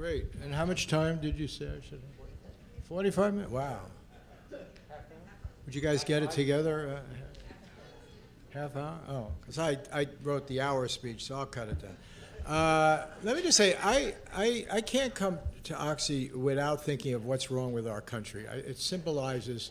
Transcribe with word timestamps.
Great. 0.00 0.24
And 0.42 0.54
how 0.54 0.64
much 0.64 0.86
time 0.86 1.20
did 1.20 1.38
you 1.38 1.46
say 1.46 1.66
I 1.66 1.84
should? 1.84 2.00
have? 2.00 2.84
45 2.84 3.34
minutes? 3.34 3.52
Wow. 3.52 3.80
Would 4.50 5.74
you 5.74 5.82
guys 5.82 6.04
get 6.04 6.22
it 6.22 6.30
together? 6.30 6.96
Uh, 6.96 8.58
half 8.58 8.76
hour? 8.76 8.98
Oh, 9.10 9.26
because 9.42 9.58
I, 9.58 9.76
I 9.92 10.06
wrote 10.22 10.46
the 10.46 10.62
hour 10.62 10.88
speech, 10.88 11.24
so 11.24 11.36
I'll 11.36 11.44
cut 11.44 11.68
it 11.68 11.82
down. 11.82 12.50
Uh, 12.50 13.08
let 13.22 13.36
me 13.36 13.42
just 13.42 13.58
say, 13.58 13.76
I, 13.84 14.14
I, 14.34 14.64
I 14.72 14.80
can't 14.80 15.14
come 15.14 15.38
to 15.64 15.78
Oxy 15.78 16.30
without 16.30 16.82
thinking 16.82 17.12
of 17.12 17.26
what's 17.26 17.50
wrong 17.50 17.74
with 17.74 17.86
our 17.86 18.00
country. 18.00 18.48
I, 18.48 18.54
it 18.54 18.78
symbolizes 18.78 19.70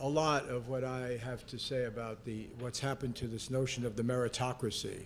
a 0.00 0.08
lot 0.08 0.48
of 0.48 0.68
what 0.68 0.84
I 0.84 1.20
have 1.22 1.46
to 1.48 1.58
say 1.58 1.84
about 1.84 2.24
the, 2.24 2.46
what's 2.60 2.80
happened 2.80 3.14
to 3.16 3.26
this 3.26 3.50
notion 3.50 3.84
of 3.84 3.94
the 3.94 4.02
meritocracy, 4.02 5.04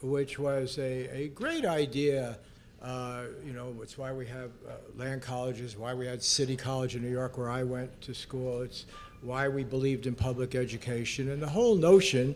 which 0.00 0.38
was 0.38 0.78
a, 0.78 1.14
a 1.14 1.28
great 1.28 1.66
idea. 1.66 2.38
Uh, 2.82 3.26
you 3.46 3.52
know, 3.52 3.72
it's 3.80 3.96
why 3.96 4.12
we 4.12 4.26
have 4.26 4.50
uh, 4.68 4.72
land 4.96 5.22
colleges, 5.22 5.76
why 5.76 5.94
we 5.94 6.04
had 6.04 6.20
City 6.20 6.56
College 6.56 6.96
in 6.96 7.02
New 7.02 7.10
York, 7.10 7.38
where 7.38 7.48
I 7.50 7.62
went 7.62 8.00
to 8.02 8.12
school. 8.12 8.62
It's 8.62 8.86
why 9.20 9.48
we 9.48 9.62
believed 9.62 10.06
in 10.06 10.16
public 10.16 10.56
education. 10.56 11.30
And 11.30 11.40
the 11.40 11.48
whole 11.48 11.76
notion 11.76 12.34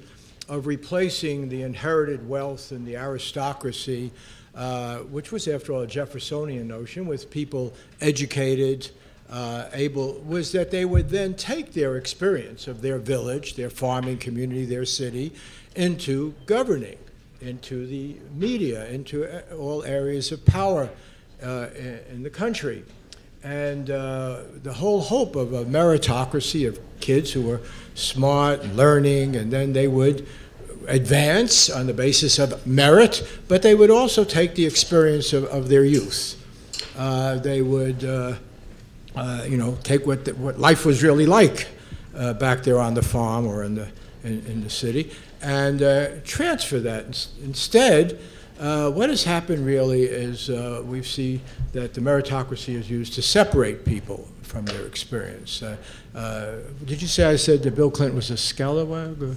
of 0.48 0.69
replacing 0.69 1.48
the 1.48 1.62
inherited 1.62 2.29
wealth 2.29 2.71
and 2.71 2.87
the 2.87 2.97
aristocracy, 2.97 4.12
uh, 4.55 4.98
which 4.98 5.33
was, 5.33 5.48
after 5.48 5.73
all, 5.73 5.80
a 5.80 5.87
Jeffersonian 5.87 6.69
notion, 6.69 7.07
with 7.07 7.29
people 7.29 7.74
educated, 8.01 8.88
uh, 9.29 9.65
able, 9.73 10.21
was 10.21 10.52
that 10.52 10.71
they 10.71 10.85
would 10.85 11.09
then 11.10 11.35
take 11.35 11.73
their 11.73 11.97
experience 11.97 12.69
of 12.69 12.83
their 12.83 12.99
village, 12.99 13.57
their 13.57 13.71
farming 13.71 14.19
community, 14.19 14.65
their 14.65 14.85
city, 14.85 15.33
into 15.74 16.35
governing, 16.47 16.97
into 17.41 17.87
the 17.87 18.17
media, 18.35 18.87
into 18.89 19.25
uh, 19.25 19.55
all 19.57 19.85
areas 19.85 20.33
of 20.33 20.45
power 20.45 20.89
uh, 21.43 21.67
in 22.11 22.23
the 22.23 22.31
country. 22.31 22.85
And 23.43 23.91
uh, 23.91 24.41
the 24.63 24.73
whole 24.73 25.01
hope 25.01 25.37
of 25.37 25.52
a 25.52 25.65
meritocracy 25.65 26.66
of 26.66 26.80
kids 27.01 27.33
who 27.33 27.43
were 27.43 27.60
smart 27.95 28.63
and 28.63 28.77
learning, 28.77 29.37
and 29.37 29.52
then 29.52 29.73
they 29.73 29.87
would 29.87 30.27
advance 30.88 31.71
on 31.71 31.87
the 31.87 31.95
basis 31.95 32.38
of 32.38 32.66
merit, 32.66 33.27
but 33.49 33.63
they 33.63 33.75
would 33.75 33.91
also 33.91 34.25
take 34.25 34.55
the 34.55 34.66
experience 34.66 35.32
of, 35.32 35.45
of 35.45 35.69
their 35.69 35.85
youth. 35.85 36.43
Uh, 36.97 37.37
they 37.37 37.63
would, 37.63 38.05
uh, 38.05 38.35
uh, 39.15 39.45
you 39.49 39.57
know, 39.57 39.77
take 39.82 40.07
what, 40.07 40.25
the, 40.25 40.35
what 40.35 40.59
life 40.59 40.87
was 40.87 41.03
really 41.03 41.27
like 41.27 41.69
back 42.38 42.63
there 42.63 42.79
on 42.80 42.95
the 42.95 43.03
farm 43.03 43.47
or 43.47 43.63
in 43.63 43.75
the, 43.75 43.88
in, 44.25 44.45
in 44.47 44.65
the 44.65 44.71
city 44.71 45.13
and 45.42 45.82
uh, 45.82 46.09
transfer 46.24 46.80
that. 46.80 47.29
Instead, 47.42 48.18
uh, 48.59 48.90
what 48.90 49.10
has 49.10 49.24
happened 49.24 49.66
really 49.66 50.02
is 50.04 50.48
we 50.84 51.02
see 51.02 51.40
that 51.73 51.95
the 51.95 52.01
meritocracy 52.01 52.74
is 52.74 52.90
used 52.90 53.12
to 53.15 53.23
separate 53.23 53.84
people 53.84 54.29
from 54.42 54.64
their 54.64 54.87
experience. 54.87 55.62
did 56.84 57.02
you 57.02 57.09
say 57.09 57.24
I 57.24 57.37
said 57.37 57.62
that 57.64 57.74
Bill 57.74 57.90
Clinton 57.90 58.16
was 58.16 58.30
a 58.30 58.34
scalawag? 58.34 59.37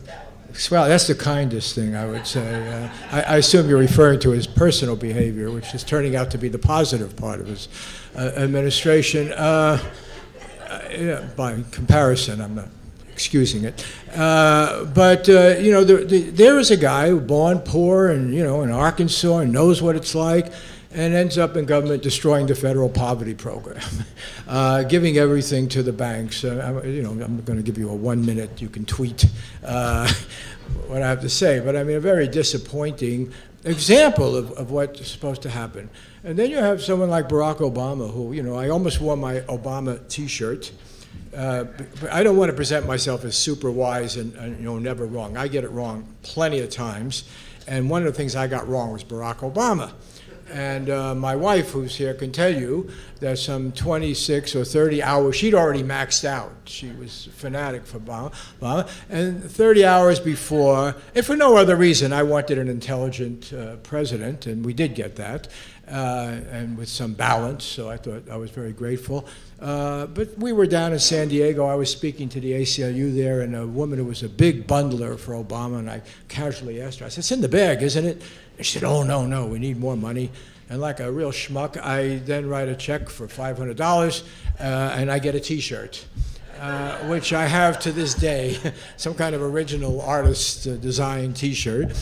Well, 0.72 0.90
that's 0.90 1.08
the 1.08 1.16
kindest 1.16 1.76
thing 1.76 1.96
I 1.96 2.06
would 2.08 2.26
say. 2.26 2.68
Uh, 2.68 2.90
I, 3.12 3.22
I, 3.22 3.38
assume 3.38 3.70
you're 3.70 3.80
referring 3.80 4.20
to 4.22 4.32
his 4.32 4.48
personal 4.48 4.96
behavior, 4.96 5.52
which 5.52 5.74
is 5.76 5.84
turning 5.84 6.16
out 6.16 6.32
to 6.32 6.38
be 6.38 6.50
the 6.50 6.58
positive 6.60 7.16
part 7.16 7.40
of 7.40 7.48
his 7.48 7.68
uh, 8.16 8.32
administration. 8.36 9.32
Uh, 9.32 9.80
uh 10.68 10.82
yeah, 10.92 11.28
by 11.36 11.64
comparison, 11.72 12.42
I'm 12.42 12.56
not 12.56 12.70
excusing 13.20 13.66
it. 13.66 13.86
Uh, 14.16 14.86
but 14.86 15.28
uh, 15.28 15.58
you 15.60 15.74
know, 15.74 15.84
the, 15.84 16.06
the, 16.06 16.22
there 16.30 16.58
is 16.58 16.72
a 16.72 16.78
guy 16.78 17.14
born 17.14 17.60
poor 17.60 18.08
and 18.08 18.34
you 18.34 18.42
know 18.42 18.62
in 18.62 18.72
Arkansas 18.72 19.40
and 19.40 19.52
knows 19.52 19.82
what 19.82 19.98
it's 19.98 20.16
like 20.16 20.54
and 20.92 21.14
ends 21.14 21.38
up 21.38 21.58
in 21.58 21.66
government 21.66 22.02
destroying 22.02 22.48
the 22.48 22.56
federal 22.56 22.90
poverty 22.90 23.36
program, 23.36 23.84
uh, 24.48 24.84
giving 24.84 25.18
everything 25.18 25.68
to 25.68 25.84
the 25.84 25.92
banks. 25.92 26.46
Uh, 26.46 26.82
you 26.86 27.04
know, 27.04 27.12
I'm 27.12 27.42
going 27.42 27.58
to 27.58 27.64
give 27.64 27.78
you 27.78 27.90
a 27.90 27.94
one 27.94 28.26
minute, 28.26 28.62
you 28.62 28.70
can 28.70 28.86
tweet 28.86 29.26
uh, 29.64 30.12
what 30.88 31.04
I 31.04 31.10
have 31.10 31.22
to 31.22 31.30
say, 31.30 31.60
but 31.60 31.76
I 31.76 31.84
mean, 31.84 31.98
a 31.98 32.00
very 32.00 32.28
disappointing 32.28 33.34
example 33.66 34.36
of, 34.36 34.52
of 34.54 34.72
what's 34.72 35.06
supposed 35.12 35.42
to 35.42 35.50
happen. 35.50 35.90
And 36.24 36.40
then 36.40 36.50
you 36.50 36.58
have 36.58 36.82
someone 36.82 37.10
like 37.10 37.28
Barack 37.30 37.58
Obama, 37.58 38.12
who, 38.12 38.32
you 38.34 38.42
know, 38.42 38.56
I 38.56 38.70
almost 38.70 39.00
wore 39.00 39.18
my 39.18 39.42
Obama 39.42 40.08
t 40.08 40.28
shirt. 40.28 40.72
Uh, 41.36 41.66
I 42.12 42.24
don't 42.24 42.38
want 42.38 42.50
to 42.50 42.56
present 42.56 42.88
myself 42.88 43.24
as 43.24 43.38
super 43.38 43.70
wise 43.70 44.18
and, 44.18 44.34
and, 44.36 44.58
you 44.58 44.66
know 44.66 44.80
never 44.80 45.06
wrong. 45.06 45.38
I 45.38 45.48
get 45.48 45.64
it 45.64 45.70
wrong 45.70 46.08
plenty 46.24 46.60
of 46.60 46.70
times, 46.70 47.30
and 47.68 47.90
one 47.90 48.02
of 48.02 48.12
the 48.12 48.18
things 48.18 48.36
I 48.36 48.48
got 48.48 48.68
wrong 48.68 48.92
was 48.92 49.04
Barack 49.04 49.38
Obama. 49.38 49.94
And 50.52 50.90
uh, 50.90 51.14
my 51.14 51.36
wife, 51.36 51.72
who's 51.72 51.96
here, 51.96 52.14
can 52.14 52.32
tell 52.32 52.54
you 52.54 52.90
that 53.20 53.38
some 53.38 53.72
26 53.72 54.56
or 54.56 54.66
30 54.66 55.04
hours, 55.04 55.36
she'd 55.36 55.54
already 55.54 55.84
maxed 55.84 56.26
out. 56.26 56.52
She 56.66 56.92
was 56.92 57.30
fanatic 57.36 57.86
for 57.86 58.00
Obama. 58.00 58.90
And 59.10 59.44
30 59.44 59.86
hours 59.86 60.20
before, 60.20 60.96
and 61.14 61.26
for 61.26 61.36
no 61.36 61.58
other 61.58 61.76
reason, 61.76 62.14
I 62.14 62.24
wanted 62.24 62.58
an 62.58 62.68
intelligent 62.68 63.54
uh, 63.54 63.76
president, 63.78 64.48
and 64.48 64.66
we 64.66 64.74
did 64.74 64.96
get 64.96 65.16
that, 65.18 65.48
uh, 65.90 66.40
and 66.52 66.78
with 66.78 66.90
some 66.90 67.14
balance, 67.14 67.64
so 67.64 67.90
I 67.90 67.98
thought 67.98 68.30
I 68.30 68.38
was 68.38 68.52
very 68.52 68.72
grateful. 68.72 69.26
Uh, 69.60 70.06
but 70.08 70.38
we 70.38 70.54
were 70.54 70.66
down 70.66 70.94
in 70.94 71.00
San 71.00 71.28
Diego. 71.28 71.66
I 71.66 71.76
was 71.76 71.90
speaking 71.90 72.30
to 72.30 72.40
the 72.40 72.54
ACLU 72.54 73.16
there, 73.16 73.42
and 73.42 73.56
a 73.56 73.66
woman 73.66 74.00
who 74.00 74.06
was 74.06 74.24
a 74.24 74.30
big 74.30 74.68
bundler 74.68 75.18
for 75.18 75.34
Obama, 75.34 75.80
and 75.80 75.90
I 75.90 76.02
casually 76.28 76.82
asked 76.82 77.00
her, 77.00 77.06
I 77.06 77.10
said, 77.10 77.20
It's 77.20 77.32
in 77.32 77.42
the 77.42 77.50
bag, 77.50 77.82
isn't 77.82 78.06
it? 78.06 78.22
And 78.58 78.66
she 78.66 78.80
said, 78.80 78.84
Oh, 78.84 79.04
no, 79.04 79.26
no, 79.26 79.46
we 79.46 79.60
need 79.60 79.80
more 79.80 79.98
money. 79.98 80.32
And 80.70 80.80
like 80.80 81.00
a 81.00 81.12
real 81.12 81.32
schmuck, 81.32 81.78
I 81.78 82.18
then 82.26 82.48
write 82.48 82.68
a 82.68 82.76
check 82.76 83.10
for 83.10 83.28
$500 83.28 84.24
uh, 84.60 84.64
and 84.64 85.12
I 85.12 85.18
get 85.18 85.34
a 85.34 85.40
t 85.40 85.60
shirt. 85.60 86.06
Uh, 86.60 86.98
which 87.08 87.32
I 87.32 87.48
have 87.48 87.80
to 87.80 87.92
this 87.94 88.14
day, 88.14 88.58
some 88.98 89.14
kind 89.14 89.34
of 89.34 89.42
original 89.42 90.02
artist 90.02 90.68
uh, 90.68 90.76
design 90.76 91.34
T-shirt, 91.34 91.94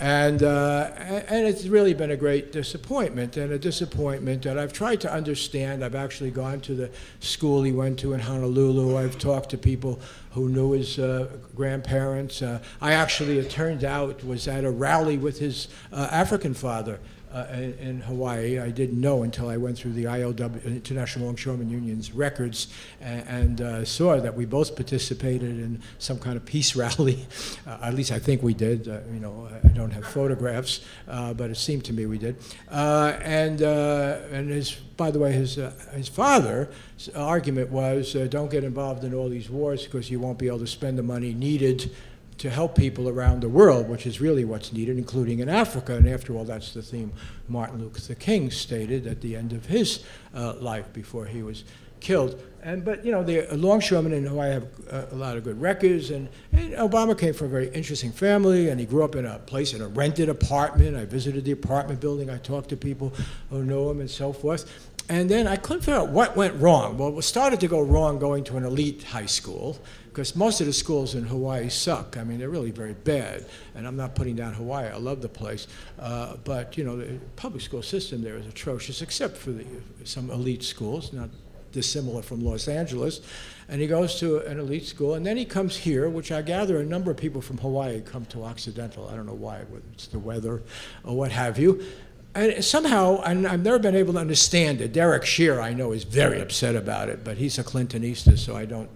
and 0.00 0.42
uh, 0.42 0.90
and 0.98 1.46
it's 1.46 1.66
really 1.66 1.94
been 1.94 2.10
a 2.10 2.16
great 2.16 2.52
disappointment, 2.52 3.36
and 3.36 3.52
a 3.52 3.58
disappointment 3.58 4.42
that 4.42 4.58
I've 4.58 4.72
tried 4.72 5.00
to 5.02 5.12
understand. 5.12 5.84
I've 5.84 5.94
actually 5.94 6.30
gone 6.30 6.60
to 6.62 6.74
the 6.74 6.90
school 7.20 7.62
he 7.62 7.72
went 7.72 7.98
to 8.00 8.12
in 8.12 8.20
Honolulu. 8.20 8.96
I've 8.96 9.18
talked 9.18 9.50
to 9.50 9.58
people 9.58 10.00
who 10.32 10.48
knew 10.48 10.72
his 10.72 10.98
uh, 10.98 11.28
grandparents. 11.54 12.42
Uh, 12.42 12.60
I 12.80 12.94
actually, 12.94 13.38
it 13.38 13.50
turned 13.50 13.84
out, 13.84 14.24
was 14.24 14.48
at 14.48 14.64
a 14.64 14.70
rally 14.70 15.16
with 15.16 15.38
his 15.38 15.68
African 15.92 16.54
father 16.54 16.98
uh, 17.34 17.46
in, 17.80 18.00
Hawaii. 18.02 18.60
I 18.60 18.70
didn't 18.70 19.00
know 19.00 19.24
until 19.24 19.48
I 19.48 19.56
went 19.56 19.76
through 19.76 19.92
the 19.92 20.04
ILW, 20.04 20.64
International 20.64 21.26
Longshoremen 21.26 21.68
Union's 21.68 22.12
records, 22.12 22.68
and, 23.00 23.28
and 23.28 23.60
uh, 23.60 23.84
saw 23.84 24.20
that 24.20 24.36
we 24.36 24.44
both 24.44 24.76
participated 24.76 25.58
in 25.58 25.82
some 25.98 26.18
kind 26.18 26.36
of 26.36 26.44
peace 26.44 26.76
rally. 26.84 27.26
Uh, 27.66 27.78
at 27.82 27.94
least 27.94 28.12
I 28.12 28.20
think 28.20 28.42
we 28.42 28.54
did. 28.54 28.88
Uh, 28.88 29.00
you 29.12 29.20
know, 29.20 29.48
I 29.64 29.68
don't 29.68 29.90
have 29.90 30.06
photographs, 30.06 30.80
uh, 31.08 31.34
but 31.34 31.50
it 31.50 31.56
seemed 31.56 31.84
to 31.86 31.92
me 31.92 32.06
we 32.06 32.18
did. 32.18 32.36
And 32.70 33.60
and 33.60 34.50
his, 34.50 34.72
by 34.72 35.10
the 35.10 35.18
way, 35.18 35.32
his 35.32 35.56
his 35.92 36.08
father's 36.08 36.68
argument 37.16 37.70
was, 37.70 38.12
don't 38.30 38.50
get 38.50 38.62
involved 38.62 39.02
in 39.02 39.12
all 39.12 39.28
these 39.28 39.50
wars 39.50 39.84
because 39.84 40.10
you 40.10 40.20
won't 40.20 40.38
be 40.38 40.46
able 40.46 40.60
to 40.60 40.66
spend 40.66 40.96
the 40.96 41.02
money 41.02 41.34
needed 41.34 41.90
to 42.38 42.50
help 42.50 42.76
people 42.76 43.08
around 43.08 43.40
the 43.40 43.48
world, 43.48 43.88
which 43.88 44.06
is 44.06 44.20
really 44.20 44.44
what's 44.44 44.72
needed, 44.72 44.98
including 44.98 45.38
in 45.38 45.48
Africa. 45.48 45.94
And 45.94 46.08
after 46.08 46.34
all, 46.34 46.44
that's 46.44 46.74
the 46.74 46.82
theme 46.82 47.12
Martin 47.48 47.80
Luther 47.80 48.14
King 48.14 48.50
stated 48.50 49.06
at 49.06 49.20
the 49.20 49.36
end 49.36 49.52
of 49.52 49.66
his 49.66 50.04
uh, 50.34 50.54
life 50.54 50.92
before 50.92 51.26
he 51.26 51.42
was 51.42 51.64
killed. 52.00 52.40
And 52.62 52.84
but 52.84 53.04
you 53.04 53.12
know, 53.12 53.22
the 53.22 53.46
longshoremen 53.56 54.12
in 54.12 54.26
Hawaii 54.26 54.52
have 54.52 54.66
uh, 54.90 55.06
a 55.10 55.14
lot 55.14 55.36
of 55.36 55.44
good 55.44 55.60
records. 55.60 56.10
And, 56.10 56.28
and, 56.52 56.72
Obama 56.74 57.18
came 57.18 57.34
from 57.34 57.48
a 57.48 57.50
very 57.50 57.68
interesting 57.68 58.12
family, 58.12 58.68
and 58.68 58.80
he 58.80 58.86
grew 58.86 59.04
up 59.04 59.16
in 59.16 59.26
a 59.26 59.38
place 59.40 59.74
in 59.74 59.82
a 59.82 59.88
rented 59.88 60.28
apartment. 60.28 60.96
I 60.96 61.04
visited 61.04 61.44
the 61.44 61.52
apartment 61.52 62.00
building. 62.00 62.30
I 62.30 62.38
talked 62.38 62.68
to 62.70 62.76
people 62.76 63.12
who 63.50 63.64
know 63.64 63.90
him 63.90 64.00
and 64.00 64.10
so 64.10 64.32
forth. 64.32 64.93
And 65.08 65.28
then 65.28 65.46
I 65.46 65.56
couldn't 65.56 65.82
figure 65.82 66.00
out 66.00 66.08
what 66.08 66.34
went 66.34 66.54
wrong. 66.60 66.96
Well, 66.96 67.18
it 67.18 67.22
started 67.22 67.60
to 67.60 67.68
go 67.68 67.80
wrong 67.82 68.18
going 68.18 68.42
to 68.44 68.56
an 68.56 68.64
elite 68.64 69.02
high 69.02 69.26
school 69.26 69.78
because 70.14 70.34
most 70.34 70.60
of 70.60 70.66
the 70.66 70.72
schools 70.72 71.14
in 71.14 71.24
Hawaii 71.24 71.68
suck. 71.68 72.16
I 72.16 72.24
mean, 72.24 72.38
they're 72.38 72.48
really 72.48 72.70
very 72.70 72.94
bad. 72.94 73.44
And 73.74 73.86
I'm 73.86 73.96
not 73.96 74.14
putting 74.14 74.36
down 74.36 74.54
Hawaii. 74.54 74.88
I 74.88 74.96
love 74.96 75.20
the 75.20 75.28
place, 75.28 75.66
uh, 75.98 76.36
but 76.44 76.78
you 76.78 76.84
know, 76.84 76.96
the 76.96 77.18
public 77.36 77.62
school 77.62 77.82
system 77.82 78.22
there 78.22 78.36
is 78.36 78.46
atrocious, 78.46 79.02
except 79.02 79.36
for 79.36 79.50
the, 79.50 79.66
some 80.04 80.30
elite 80.30 80.62
schools, 80.62 81.12
not 81.12 81.28
dissimilar 81.72 82.22
from 82.22 82.44
Los 82.44 82.68
Angeles. 82.68 83.20
And 83.68 83.80
he 83.80 83.86
goes 83.86 84.20
to 84.20 84.38
an 84.46 84.58
elite 84.58 84.86
school, 84.86 85.14
and 85.14 85.26
then 85.26 85.36
he 85.36 85.44
comes 85.44 85.76
here, 85.76 86.08
which 86.08 86.30
I 86.30 86.42
gather 86.42 86.78
a 86.78 86.84
number 86.84 87.10
of 87.10 87.16
people 87.16 87.40
from 87.40 87.58
Hawaii 87.58 88.00
come 88.00 88.24
to 88.26 88.44
Occidental. 88.44 89.08
I 89.08 89.16
don't 89.16 89.26
know 89.26 89.34
why, 89.34 89.64
whether 89.68 89.84
it's 89.92 90.06
the 90.06 90.18
weather 90.18 90.62
or 91.02 91.16
what 91.16 91.32
have 91.32 91.58
you. 91.58 91.84
And 92.34 92.64
somehow, 92.64 93.20
and 93.22 93.46
I've 93.46 93.62
never 93.62 93.78
been 93.78 93.94
able 93.94 94.14
to 94.14 94.18
understand 94.18 94.80
it. 94.80 94.92
Derek 94.92 95.24
Shearer, 95.24 95.60
I 95.60 95.72
know, 95.72 95.92
is 95.92 96.02
very 96.02 96.40
upset 96.40 96.74
about 96.74 97.08
it, 97.08 97.22
but 97.22 97.38
he's 97.38 97.58
a 97.58 97.64
Clintonista, 97.64 98.36
so 98.36 98.56
I 98.56 98.64
don't 98.64 98.90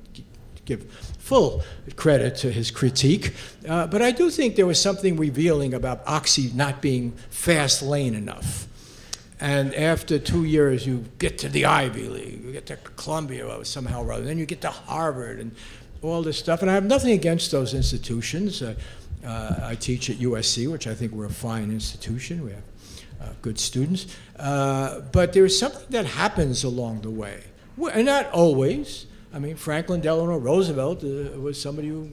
give 0.64 0.90
full 1.18 1.62
credit 1.96 2.36
to 2.36 2.50
his 2.50 2.70
critique. 2.70 3.34
Uh, 3.66 3.86
but 3.86 4.02
I 4.02 4.10
do 4.10 4.28
think 4.28 4.56
there 4.56 4.66
was 4.66 4.80
something 4.80 5.16
revealing 5.16 5.72
about 5.72 6.02
Oxy 6.06 6.50
not 6.54 6.82
being 6.82 7.12
fast 7.30 7.80
lane 7.82 8.14
enough. 8.14 8.66
And 9.40 9.72
after 9.74 10.18
two 10.18 10.44
years, 10.44 10.86
you 10.86 11.04
get 11.18 11.38
to 11.38 11.48
the 11.48 11.64
Ivy 11.64 12.08
League, 12.08 12.44
you 12.44 12.52
get 12.52 12.66
to 12.66 12.76
Columbia 12.96 13.64
somehow 13.64 14.02
or 14.02 14.12
other, 14.12 14.24
then 14.24 14.38
you 14.38 14.46
get 14.46 14.60
to 14.62 14.70
Harvard 14.70 15.38
and 15.38 15.54
all 16.02 16.22
this 16.22 16.38
stuff. 16.38 16.60
And 16.60 16.70
I 16.70 16.74
have 16.74 16.84
nothing 16.84 17.12
against 17.12 17.52
those 17.52 17.72
institutions. 17.72 18.62
Uh, 18.62 18.74
uh, 19.24 19.60
I 19.62 19.74
teach 19.74 20.10
at 20.10 20.16
USC, 20.16 20.70
which 20.70 20.86
I 20.86 20.94
think 20.94 21.12
we're 21.12 21.26
a 21.26 21.30
fine 21.30 21.70
institution. 21.70 22.44
We 22.44 22.50
have 22.50 22.62
good 23.42 23.58
students. 23.58 24.06
Uh, 24.38 25.00
but 25.12 25.32
there's 25.32 25.58
something 25.58 25.86
that 25.90 26.06
happens 26.06 26.64
along 26.64 27.02
the 27.02 27.10
way. 27.10 27.42
And 27.92 28.06
not 28.06 28.30
always. 28.30 29.06
I 29.32 29.38
mean, 29.38 29.56
Franklin 29.56 30.00
Delano 30.00 30.38
Roosevelt 30.38 31.04
uh, 31.04 31.38
was 31.38 31.60
somebody 31.60 31.88
who 31.88 32.10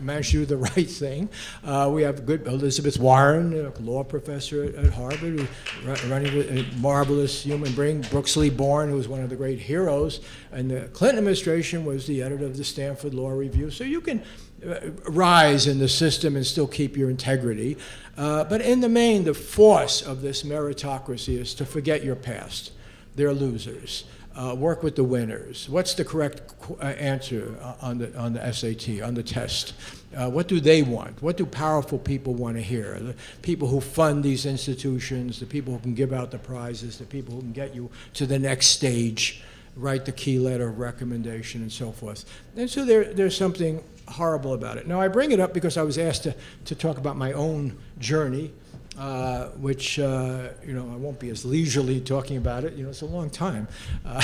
managed 0.00 0.32
to 0.32 0.38
do 0.38 0.46
the 0.46 0.56
right 0.76 0.88
thing. 0.88 1.28
Uh, 1.64 1.90
we 1.92 2.02
have 2.02 2.26
good 2.26 2.46
Elizabeth 2.46 2.98
Warren, 2.98 3.54
a 3.54 3.70
law 3.80 4.04
professor 4.04 4.64
at, 4.64 4.74
at 4.74 4.92
Harvard, 4.92 5.40
who, 5.40 6.08
running 6.08 6.58
a 6.58 6.62
marvelous 6.78 7.42
human 7.42 7.72
being. 7.72 8.02
Brooksley 8.02 8.54
Born, 8.54 8.90
who 8.90 8.96
was 8.96 9.08
one 9.08 9.20
of 9.20 9.30
the 9.30 9.36
great 9.36 9.58
heroes, 9.58 10.20
and 10.52 10.70
the 10.70 10.82
Clinton 10.92 11.18
administration 11.18 11.84
was 11.84 12.06
the 12.06 12.22
editor 12.22 12.44
of 12.44 12.56
the 12.56 12.64
Stanford 12.64 13.14
Law 13.14 13.30
Review. 13.30 13.70
So 13.70 13.84
you 13.84 14.00
can 14.00 14.22
uh, 14.66 14.90
rise 15.06 15.66
in 15.66 15.78
the 15.78 15.88
system 15.88 16.36
and 16.36 16.44
still 16.44 16.66
keep 16.66 16.96
your 16.96 17.10
integrity. 17.10 17.76
Uh, 18.18 18.44
but 18.44 18.60
in 18.60 18.80
the 18.80 18.88
main, 18.88 19.24
the 19.24 19.32
force 19.32 20.02
of 20.02 20.20
this 20.20 20.42
meritocracy 20.42 21.38
is 21.38 21.54
to 21.54 21.64
forget 21.64 22.04
your 22.04 22.16
past. 22.16 22.72
They're 23.14 23.32
losers 23.32 24.04
uh, 24.38 24.54
work 24.54 24.82
with 24.82 24.94
the 24.94 25.02
winners. 25.02 25.68
What's 25.68 25.94
the 25.94 26.04
correct 26.04 26.54
uh, 26.80 26.84
answer 26.84 27.56
uh, 27.60 27.74
on 27.82 27.98
the, 27.98 28.16
on 28.16 28.34
the 28.34 28.52
SAT, 28.52 29.02
on 29.02 29.14
the 29.14 29.22
test? 29.22 29.74
Uh, 30.16 30.30
what 30.30 30.46
do 30.46 30.60
they 30.60 30.82
want? 30.82 31.20
What 31.20 31.36
do 31.36 31.44
powerful 31.44 31.98
people 31.98 32.34
want 32.34 32.56
to 32.56 32.62
hear? 32.62 32.98
The 33.00 33.14
people 33.42 33.66
who 33.66 33.80
fund 33.80 34.22
these 34.22 34.46
institutions, 34.46 35.40
the 35.40 35.46
people 35.46 35.72
who 35.72 35.80
can 35.80 35.94
give 35.94 36.12
out 36.12 36.30
the 36.30 36.38
prizes, 36.38 36.98
the 36.98 37.04
people 37.04 37.34
who 37.34 37.40
can 37.40 37.52
get 37.52 37.74
you 37.74 37.90
to 38.14 38.26
the 38.26 38.38
next 38.38 38.68
stage, 38.68 39.42
write 39.78 40.04
the 40.04 40.12
key 40.12 40.38
letter 40.38 40.68
of 40.68 40.78
recommendation, 40.78 41.62
and 41.62 41.72
so 41.72 41.92
forth. 41.92 42.24
And 42.56 42.68
so 42.68 42.84
there, 42.84 43.04
there's 43.14 43.36
something 43.36 43.82
horrible 44.08 44.54
about 44.54 44.76
it. 44.76 44.86
Now, 44.86 45.00
I 45.00 45.08
bring 45.08 45.30
it 45.30 45.40
up 45.40 45.54
because 45.54 45.76
I 45.76 45.82
was 45.82 45.98
asked 45.98 46.24
to, 46.24 46.34
to 46.66 46.74
talk 46.74 46.98
about 46.98 47.16
my 47.16 47.32
own 47.32 47.78
journey 47.98 48.52
uh, 48.98 49.50
which 49.50 49.98
uh, 50.00 50.48
you 50.66 50.74
know 50.74 50.90
I 50.92 50.96
won't 50.96 51.20
be 51.20 51.30
as 51.30 51.44
leisurely 51.44 52.00
talking 52.00 52.36
about 52.36 52.64
it. 52.64 52.74
You 52.74 52.82
know, 52.82 52.90
it's 52.90 53.02
a 53.02 53.06
long 53.06 53.30
time. 53.30 53.68
Uh, 54.04 54.20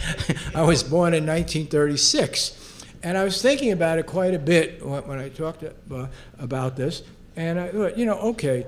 I 0.54 0.62
was 0.62 0.84
born 0.84 1.14
in 1.14 1.26
1936, 1.26 2.84
and 3.02 3.18
I 3.18 3.24
was 3.24 3.42
thinking 3.42 3.72
about 3.72 3.98
it 3.98 4.06
quite 4.06 4.32
a 4.32 4.38
bit 4.38 4.84
when, 4.86 5.18
I 5.18 5.30
talked 5.30 5.64
uh, 5.64 6.06
about 6.38 6.76
this. 6.76 7.02
And 7.36 7.58
I 7.58 7.68
thought, 7.70 7.98
you 7.98 8.06
know, 8.06 8.18
okay. 8.20 8.66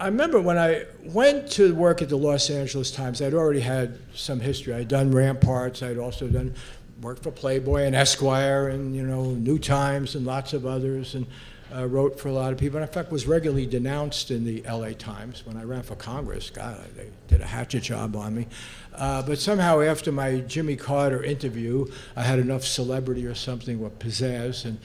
I 0.00 0.06
remember 0.06 0.40
when 0.40 0.56
I 0.56 0.86
went 1.04 1.50
to 1.52 1.74
work 1.74 2.00
at 2.00 2.08
the 2.08 2.16
Los 2.16 2.48
Angeles 2.48 2.90
Times, 2.90 3.20
I'd 3.20 3.34
already 3.34 3.60
had 3.60 3.98
some 4.14 4.40
history. 4.40 4.72
I'd 4.72 4.88
done 4.88 5.12
Ramparts. 5.12 5.82
I'd 5.82 5.98
also 5.98 6.26
done 6.26 6.54
worked 7.02 7.22
for 7.22 7.30
Playboy 7.30 7.82
and 7.82 7.94
Esquire 7.94 8.68
and 8.68 8.96
you 8.96 9.02
know 9.02 9.26
New 9.32 9.58
Times 9.58 10.14
and 10.14 10.24
lots 10.24 10.54
of 10.54 10.64
others 10.64 11.14
and 11.14 11.26
uh, 11.74 11.86
wrote 11.86 12.18
for 12.18 12.28
a 12.28 12.32
lot 12.32 12.50
of 12.50 12.58
people, 12.58 12.78
and 12.78 12.88
in 12.88 12.92
fact 12.92 13.12
was 13.12 13.26
regularly 13.26 13.66
denounced 13.66 14.30
in 14.30 14.42
the 14.42 14.62
LA 14.62 14.92
Times 14.92 15.44
when 15.44 15.58
I 15.58 15.64
ran 15.64 15.82
for 15.82 15.96
Congress. 15.96 16.48
God, 16.48 16.82
they 16.96 17.10
did 17.28 17.42
a 17.42 17.46
hatchet 17.46 17.82
job 17.82 18.16
on 18.16 18.34
me. 18.34 18.46
Uh, 18.94 19.20
but 19.20 19.38
somehow 19.38 19.82
after 19.82 20.10
my 20.10 20.38
Jimmy 20.40 20.76
Carter 20.76 21.22
interview, 21.22 21.84
I 22.16 22.22
had 22.22 22.38
enough 22.38 22.64
celebrity 22.64 23.26
or 23.26 23.34
something 23.34 23.78
with 23.78 23.98
pizzazz, 23.98 24.64
and 24.64 24.78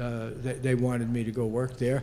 uh, 0.00 0.30
they, 0.42 0.54
they 0.54 0.74
wanted 0.74 1.10
me 1.10 1.22
to 1.22 1.30
go 1.30 1.44
work 1.44 1.76
there. 1.76 2.02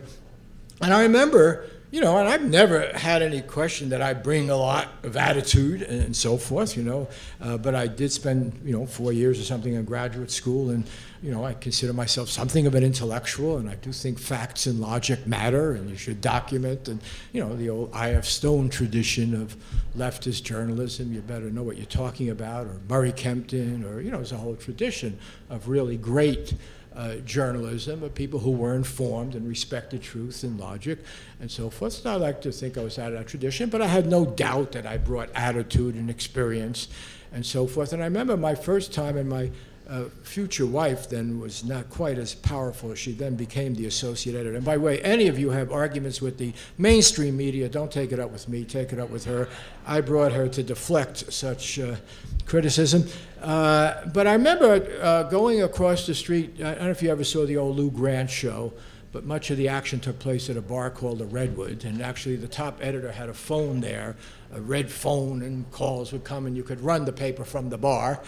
And 0.80 0.94
I 0.94 1.02
remember 1.02 1.68
you 1.92 2.00
know, 2.00 2.16
and 2.16 2.26
I've 2.26 2.42
never 2.42 2.88
had 2.94 3.20
any 3.20 3.42
question 3.42 3.90
that 3.90 4.00
I 4.00 4.14
bring 4.14 4.48
a 4.48 4.56
lot 4.56 4.88
of 5.02 5.14
attitude 5.14 5.82
and, 5.82 6.16
so 6.16 6.38
forth, 6.38 6.74
you 6.74 6.82
know. 6.82 7.06
Uh, 7.38 7.58
but 7.58 7.74
I 7.74 7.86
did 7.86 8.10
spend, 8.10 8.58
you 8.64 8.72
know, 8.72 8.86
four 8.86 9.12
years 9.12 9.38
or 9.38 9.44
something 9.44 9.74
in 9.74 9.84
graduate 9.84 10.30
school, 10.30 10.70
and, 10.70 10.86
you 11.22 11.30
know, 11.30 11.44
I 11.44 11.54
consider 11.54 11.92
myself 11.92 12.28
something 12.28 12.66
of 12.66 12.74
an 12.74 12.82
intellectual, 12.82 13.56
and 13.56 13.70
I 13.70 13.76
do 13.76 13.92
think 13.92 14.18
facts 14.18 14.66
and 14.66 14.80
logic 14.80 15.24
matter, 15.24 15.72
and 15.72 15.88
you 15.88 15.96
should 15.96 16.20
document. 16.20 16.88
And, 16.88 17.00
you 17.32 17.40
know, 17.40 17.54
the 17.54 17.70
old 17.70 17.90
I.F. 17.94 18.24
Stone 18.24 18.70
tradition 18.70 19.40
of 19.40 19.56
leftist 19.96 20.42
journalism, 20.42 21.12
you 21.12 21.20
better 21.20 21.48
know 21.48 21.62
what 21.62 21.76
you're 21.76 21.86
talking 21.86 22.28
about, 22.28 22.66
or 22.66 22.80
Murray 22.88 23.12
Kempton, 23.12 23.84
or, 23.84 24.00
you 24.00 24.10
know, 24.10 24.16
there's 24.16 24.32
a 24.32 24.36
whole 24.36 24.56
tradition 24.56 25.16
of 25.48 25.68
really 25.68 25.96
great 25.96 26.54
uh, 26.96 27.16
journalism 27.24 28.02
of 28.02 28.14
people 28.14 28.40
who 28.40 28.50
were 28.50 28.74
informed 28.74 29.34
and 29.34 29.48
respected 29.48 30.02
truth 30.02 30.42
and 30.42 30.58
logic 30.58 30.98
and 31.40 31.50
so 31.50 31.70
forth. 31.70 31.92
So 31.92 32.10
I 32.10 32.16
like 32.16 32.42
to 32.42 32.52
think 32.52 32.76
I 32.76 32.82
was 32.82 32.98
out 32.98 33.12
of 33.12 33.18
that 33.18 33.28
tradition, 33.28 33.70
but 33.70 33.80
I 33.80 33.86
had 33.86 34.06
no 34.06 34.26
doubt 34.26 34.72
that 34.72 34.86
I 34.86 34.98
brought 34.98 35.30
attitude 35.34 35.94
and 35.94 36.10
experience 36.10 36.88
and 37.32 37.46
so 37.46 37.66
forth. 37.66 37.92
And 37.92 38.02
I 38.02 38.06
remember 38.06 38.36
my 38.36 38.54
first 38.54 38.92
time 38.92 39.16
in 39.16 39.28
my 39.28 39.50
uh, 39.92 40.04
future 40.22 40.64
wife 40.64 41.10
then 41.10 41.38
was 41.38 41.64
not 41.64 41.90
quite 41.90 42.16
as 42.16 42.34
powerful. 42.34 42.94
She 42.94 43.12
then 43.12 43.36
became 43.36 43.74
the 43.74 43.84
associate 43.84 44.34
editor. 44.34 44.56
And 44.56 44.64
by 44.64 44.76
the 44.76 44.80
way, 44.80 45.02
any 45.02 45.28
of 45.28 45.38
you 45.38 45.50
have 45.50 45.70
arguments 45.70 46.22
with 46.22 46.38
the 46.38 46.54
mainstream 46.78 47.36
media, 47.36 47.68
don't 47.68 47.92
take 47.92 48.10
it 48.10 48.18
up 48.18 48.30
with 48.30 48.48
me, 48.48 48.64
take 48.64 48.94
it 48.94 48.98
up 48.98 49.10
with 49.10 49.26
her. 49.26 49.50
I 49.86 50.00
brought 50.00 50.32
her 50.32 50.48
to 50.48 50.62
deflect 50.62 51.30
such 51.30 51.78
uh, 51.78 51.96
criticism. 52.46 53.04
Uh, 53.42 54.06
but 54.14 54.26
I 54.26 54.32
remember 54.32 54.98
uh, 55.02 55.24
going 55.24 55.62
across 55.62 56.06
the 56.06 56.14
street. 56.14 56.54
I 56.60 56.74
don't 56.74 56.84
know 56.84 56.90
if 56.90 57.02
you 57.02 57.10
ever 57.10 57.24
saw 57.24 57.44
the 57.44 57.58
old 57.58 57.76
Lou 57.76 57.90
Grant 57.90 58.30
show, 58.30 58.72
but 59.12 59.26
much 59.26 59.50
of 59.50 59.58
the 59.58 59.68
action 59.68 60.00
took 60.00 60.18
place 60.18 60.48
at 60.48 60.56
a 60.56 60.62
bar 60.62 60.88
called 60.88 61.18
the 61.18 61.26
Redwood. 61.26 61.84
And 61.84 62.00
actually, 62.00 62.36
the 62.36 62.48
top 62.48 62.78
editor 62.80 63.12
had 63.12 63.28
a 63.28 63.34
phone 63.34 63.82
there, 63.82 64.16
a 64.54 64.60
red 64.62 64.90
phone, 64.90 65.42
and 65.42 65.70
calls 65.70 66.12
would 66.12 66.24
come, 66.24 66.46
and 66.46 66.56
you 66.56 66.62
could 66.62 66.80
run 66.80 67.04
the 67.04 67.12
paper 67.12 67.44
from 67.44 67.68
the 67.68 67.76
bar. 67.76 68.22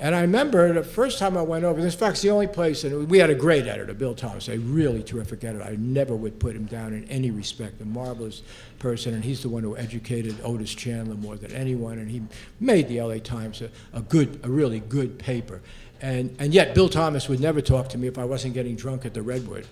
And 0.00 0.14
I 0.14 0.20
remember 0.20 0.72
the 0.72 0.84
first 0.84 1.18
time 1.18 1.36
I 1.36 1.42
went 1.42 1.64
over, 1.64 1.80
in 1.80 1.90
fact, 1.90 2.22
the 2.22 2.30
only 2.30 2.46
place, 2.46 2.84
and 2.84 3.10
we 3.10 3.18
had 3.18 3.30
a 3.30 3.34
great 3.34 3.66
editor, 3.66 3.92
Bill 3.94 4.14
Thomas, 4.14 4.48
a 4.48 4.56
really 4.58 5.02
terrific 5.02 5.42
editor. 5.42 5.64
I 5.64 5.74
never 5.76 6.14
would 6.14 6.38
put 6.38 6.54
him 6.54 6.66
down 6.66 6.92
in 6.94 7.04
any 7.06 7.32
respect, 7.32 7.80
a 7.80 7.84
marvelous 7.84 8.42
person, 8.78 9.14
and 9.14 9.24
he's 9.24 9.42
the 9.42 9.48
one 9.48 9.64
who 9.64 9.76
educated 9.76 10.36
Otis 10.44 10.72
Chandler 10.72 11.16
more 11.16 11.36
than 11.36 11.50
anyone, 11.52 11.98
and 11.98 12.08
he 12.08 12.22
made 12.60 12.86
the 12.86 13.02
LA 13.02 13.18
Times 13.18 13.60
a, 13.60 13.70
a 13.92 14.00
good, 14.00 14.38
a 14.44 14.48
really 14.48 14.78
good 14.78 15.18
paper. 15.18 15.60
And, 16.00 16.36
and 16.38 16.54
yet, 16.54 16.76
Bill 16.76 16.88
Thomas 16.88 17.28
would 17.28 17.40
never 17.40 17.60
talk 17.60 17.88
to 17.88 17.98
me 17.98 18.06
if 18.06 18.18
I 18.18 18.24
wasn't 18.24 18.54
getting 18.54 18.76
drunk 18.76 19.04
at 19.04 19.14
the 19.14 19.22
Redwood. 19.22 19.66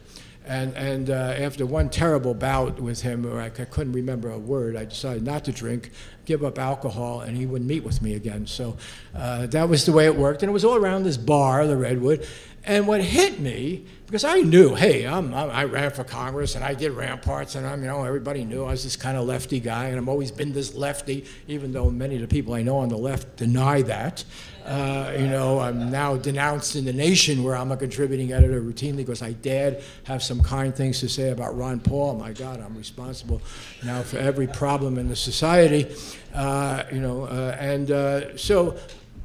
And, 0.46 0.76
and 0.76 1.10
uh, 1.10 1.34
after 1.38 1.66
one 1.66 1.90
terrible 1.90 2.32
bout 2.32 2.78
with 2.78 3.02
him, 3.02 3.24
where 3.24 3.40
I, 3.40 3.48
couldn't 3.48 3.92
remember 3.92 4.30
a 4.30 4.38
word, 4.38 4.76
I 4.76 4.84
decided 4.84 5.24
not 5.24 5.44
to 5.46 5.52
drink, 5.52 5.90
give 6.24 6.44
up 6.44 6.58
alcohol, 6.58 7.20
and 7.20 7.36
he 7.36 7.46
wouldn't 7.46 7.68
meet 7.68 7.82
with 7.82 8.00
me 8.00 8.14
again. 8.14 8.46
So 8.46 8.76
uh, 9.12 9.46
that 9.46 9.68
was 9.68 9.86
the 9.86 9.92
way 9.92 10.06
it 10.06 10.14
worked. 10.14 10.44
And 10.44 10.50
it 10.50 10.52
was 10.52 10.64
all 10.64 10.76
around 10.76 11.02
this 11.02 11.16
bar, 11.16 11.66
the 11.66 11.76
Redwood. 11.76 12.28
And 12.64 12.86
what 12.86 13.00
hit 13.00 13.40
me, 13.40 13.86
because 14.06 14.24
I 14.24 14.40
knew, 14.40 14.74
hey, 14.74 15.04
I'm, 15.06 15.34
I'm, 15.34 15.50
i 15.50 15.64
ran 15.64 15.90
for 15.90 16.04
Congress 16.04 16.54
and 16.56 16.64
I 16.64 16.74
did 16.74 16.92
ramparts, 16.92 17.54
and 17.54 17.66
I'm, 17.66 17.80
you 17.80 17.88
know, 17.88 18.04
everybody 18.04 18.44
knew 18.44 18.64
I 18.64 18.70
was 18.70 18.84
this 18.84 18.96
kind 18.96 19.16
of 19.16 19.26
lefty 19.26 19.58
guy, 19.58 19.86
and 19.86 19.98
I've 19.98 20.08
always 20.08 20.30
been 20.30 20.52
this 20.52 20.74
lefty, 20.74 21.24
even 21.48 21.72
though 21.72 21.90
many 21.90 22.16
of 22.16 22.22
the 22.22 22.28
people 22.28 22.54
I 22.54 22.62
know 22.62 22.78
on 22.78 22.88
the 22.88 22.98
left 22.98 23.36
deny 23.36 23.82
that. 23.82 24.24
Uh, 24.66 25.14
you 25.16 25.28
know, 25.28 25.60
I'm 25.60 25.90
now 25.90 26.16
denounced 26.16 26.74
in 26.74 26.84
the 26.84 26.92
nation 26.92 27.44
where 27.44 27.54
I'm 27.54 27.70
a 27.70 27.76
contributing 27.76 28.32
editor 28.32 28.60
routinely 28.60 28.98
because 28.98 29.22
I 29.22 29.32
dared 29.32 29.82
have 30.04 30.24
some 30.24 30.42
kind 30.42 30.74
things 30.74 30.98
to 31.00 31.08
say 31.08 31.30
about 31.30 31.56
Ron 31.56 31.78
Paul. 31.78 32.14
My 32.14 32.32
God, 32.32 32.60
I'm 32.60 32.76
responsible 32.76 33.40
now 33.84 34.02
for 34.02 34.18
every 34.18 34.48
problem 34.48 34.98
in 34.98 35.08
the 35.08 35.14
society. 35.14 35.94
Uh, 36.34 36.82
you 36.92 37.00
know, 37.00 37.24
uh, 37.24 37.56
and 37.60 37.92
uh, 37.92 38.36
so 38.36 38.76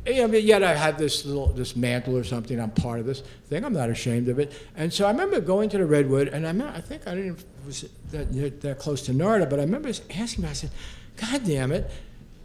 I 0.06 0.26
mean, 0.26 0.46
yet 0.46 0.64
I 0.64 0.76
have 0.76 0.98
this 0.98 1.26
little 1.26 1.48
this 1.48 1.76
mantle 1.76 2.18
or 2.18 2.24
something. 2.24 2.60
I'm 2.60 2.72
part 2.72 3.00
of 3.00 3.06
this 3.06 3.22
thing. 3.50 3.64
I'm 3.64 3.74
not 3.74 3.90
ashamed 3.90 4.30
of 4.30 4.40
it. 4.40 4.52
And 4.76 4.92
so 4.92 5.06
I 5.06 5.12
remember 5.12 5.40
going 5.42 5.70
to 5.70 5.78
the 5.78 5.86
redwood, 5.86 6.28
and 6.28 6.48
I, 6.48 6.76
I 6.76 6.82
think 6.82 7.08
I 7.08 7.16
didn't 7.16 7.44
was 7.66 7.86
that, 8.12 8.62
that 8.62 8.80
close 8.80 9.04
to 9.04 9.12
Narda, 9.12 9.50
but 9.50 9.60
I 9.60 9.64
remember 9.64 9.90
asking 9.90 10.44
him. 10.44 10.50
I 10.50 10.54
said, 10.54 10.72
"God 11.18 11.44
damn 11.46 11.72
it! 11.72 11.90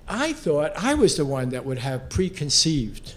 I 0.08 0.32
thought 0.32 0.72
I 0.76 0.94
was 0.94 1.16
the 1.16 1.24
one 1.24 1.50
that 1.50 1.64
would 1.64 1.78
have 1.78 2.08
preconceived 2.08 3.14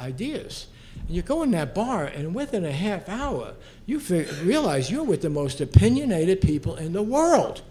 ideas. 0.00 0.66
And 1.06 1.10
you 1.10 1.22
go 1.22 1.42
in 1.42 1.50
that 1.52 1.74
bar, 1.74 2.04
and 2.04 2.34
within 2.34 2.64
a 2.64 2.72
half 2.72 3.08
hour, 3.08 3.54
you 3.86 3.98
realize 4.42 4.90
you're 4.90 5.04
with 5.04 5.22
the 5.22 5.30
most 5.30 5.60
opinionated 5.60 6.40
people 6.40 6.76
in 6.76 6.92
the 6.92 7.02
world. 7.02 7.62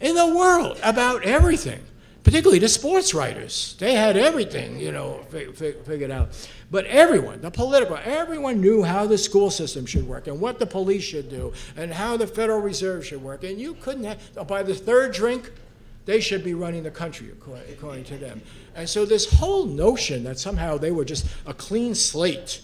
In 0.00 0.14
the 0.14 0.34
world 0.34 0.78
about 0.82 1.22
everything, 1.24 1.80
particularly 2.22 2.58
the 2.58 2.68
sports 2.68 3.14
writers. 3.14 3.76
They 3.78 3.94
had 3.94 4.16
everything, 4.16 4.78
you 4.78 4.92
know, 4.92 5.24
figured 5.30 6.10
out. 6.10 6.48
But 6.70 6.84
everyone, 6.86 7.40
the 7.40 7.50
political, 7.50 7.96
everyone 8.04 8.60
knew 8.60 8.82
how 8.82 9.06
the 9.06 9.16
school 9.16 9.50
system 9.50 9.86
should 9.86 10.06
work 10.06 10.26
and 10.26 10.40
what 10.40 10.58
the 10.58 10.66
police 10.66 11.04
should 11.04 11.30
do 11.30 11.52
and 11.76 11.94
how 11.94 12.16
the 12.16 12.26
Federal 12.26 12.60
Reserve 12.60 13.06
should 13.06 13.22
work. 13.22 13.44
And 13.44 13.58
you 13.58 13.74
couldn't 13.74 14.04
have, 14.04 14.46
by 14.48 14.62
the 14.64 14.74
third 14.74 15.14
drink, 15.14 15.50
they 16.06 16.20
should 16.20 16.42
be 16.42 16.54
running 16.54 16.84
the 16.84 16.90
country, 16.90 17.30
according 17.70 18.04
to 18.04 18.16
them. 18.16 18.40
And 18.74 18.88
so, 18.88 19.04
this 19.04 19.30
whole 19.34 19.66
notion 19.66 20.24
that 20.24 20.38
somehow 20.38 20.78
they 20.78 20.92
were 20.92 21.04
just 21.04 21.26
a 21.44 21.52
clean 21.52 21.94
slate, 21.94 22.62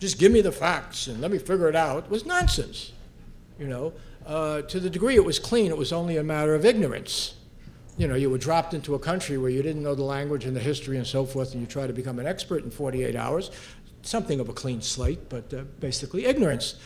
just 0.00 0.18
give 0.18 0.32
me 0.32 0.40
the 0.40 0.52
facts 0.52 1.06
and 1.06 1.20
let 1.20 1.30
me 1.30 1.38
figure 1.38 1.68
it 1.68 1.76
out, 1.76 2.10
was 2.10 2.26
nonsense. 2.26 2.92
You 3.58 3.68
know, 3.68 3.92
uh, 4.26 4.62
to 4.62 4.80
the 4.80 4.90
degree 4.90 5.14
it 5.14 5.24
was 5.24 5.38
clean, 5.38 5.70
it 5.70 5.78
was 5.78 5.92
only 5.92 6.16
a 6.16 6.24
matter 6.24 6.54
of 6.54 6.64
ignorance. 6.64 7.34
you 7.96 8.08
know, 8.08 8.14
you 8.14 8.30
were 8.30 8.38
dropped 8.38 8.72
into 8.74 8.94
a 8.94 8.98
country 8.98 9.36
where 9.36 9.50
you 9.50 9.62
didn't 9.62 9.82
know 9.82 9.94
the 9.94 10.02
language 10.02 10.46
and 10.46 10.56
the 10.56 10.60
history 10.60 10.96
and 10.96 11.06
so 11.06 11.24
forth, 11.24 11.52
and 11.52 11.60
you 11.60 11.66
try 11.66 11.86
to 11.86 11.92
become 11.92 12.18
an 12.18 12.26
expert 12.26 12.64
in 12.64 12.70
48 12.70 13.14
hours. 13.14 13.50
Something 14.02 14.40
of 14.40 14.48
a 14.48 14.54
clean 14.54 14.80
slate, 14.80 15.28
but 15.28 15.52
uh, 15.52 15.62
basically 15.78 16.24
ignorance. 16.24 16.76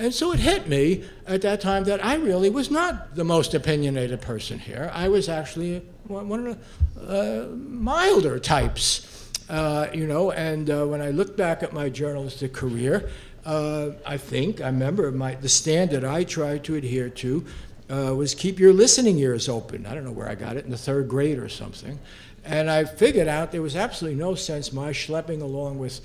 And 0.00 0.14
so 0.14 0.32
it 0.32 0.40
hit 0.40 0.66
me 0.66 1.04
at 1.26 1.42
that 1.42 1.60
time 1.60 1.84
that 1.84 2.02
I 2.02 2.14
really 2.14 2.48
was 2.48 2.70
not 2.70 3.14
the 3.14 3.22
most 3.22 3.52
opinionated 3.52 4.22
person 4.22 4.58
here. 4.58 4.90
I 4.94 5.08
was 5.08 5.28
actually 5.28 5.80
one 6.04 6.46
of 6.46 6.58
the 6.94 7.42
uh, 7.42 7.54
milder 7.54 8.38
types. 8.38 9.06
Uh, 9.50 9.88
you 9.92 10.06
know, 10.06 10.30
and 10.30 10.70
uh, 10.70 10.86
when 10.86 11.02
I 11.02 11.10
look 11.10 11.36
back 11.36 11.62
at 11.62 11.74
my 11.74 11.90
journalistic 11.90 12.54
career, 12.54 13.10
uh, 13.44 13.90
I 14.06 14.16
think 14.16 14.62
I 14.62 14.66
remember 14.66 15.12
my, 15.12 15.34
the 15.34 15.50
standard 15.50 16.02
I 16.02 16.24
tried 16.24 16.64
to 16.64 16.76
adhere 16.76 17.10
to 17.10 17.44
uh, 17.90 18.14
was 18.14 18.34
keep 18.34 18.58
your 18.58 18.72
listening 18.72 19.18
ears 19.18 19.50
open. 19.50 19.84
I 19.84 19.94
don't 19.94 20.04
know 20.04 20.12
where 20.12 20.30
I 20.30 20.34
got 20.34 20.56
it 20.56 20.64
in 20.64 20.70
the 20.70 20.78
third 20.78 21.08
grade 21.08 21.38
or 21.38 21.50
something, 21.50 21.98
and 22.44 22.70
I 22.70 22.84
figured 22.84 23.28
out 23.28 23.52
there 23.52 23.60
was 23.60 23.76
absolutely 23.76 24.18
no 24.18 24.34
sense 24.34 24.72
my 24.72 24.92
schlepping 24.92 25.42
along 25.42 25.78
with 25.78 26.00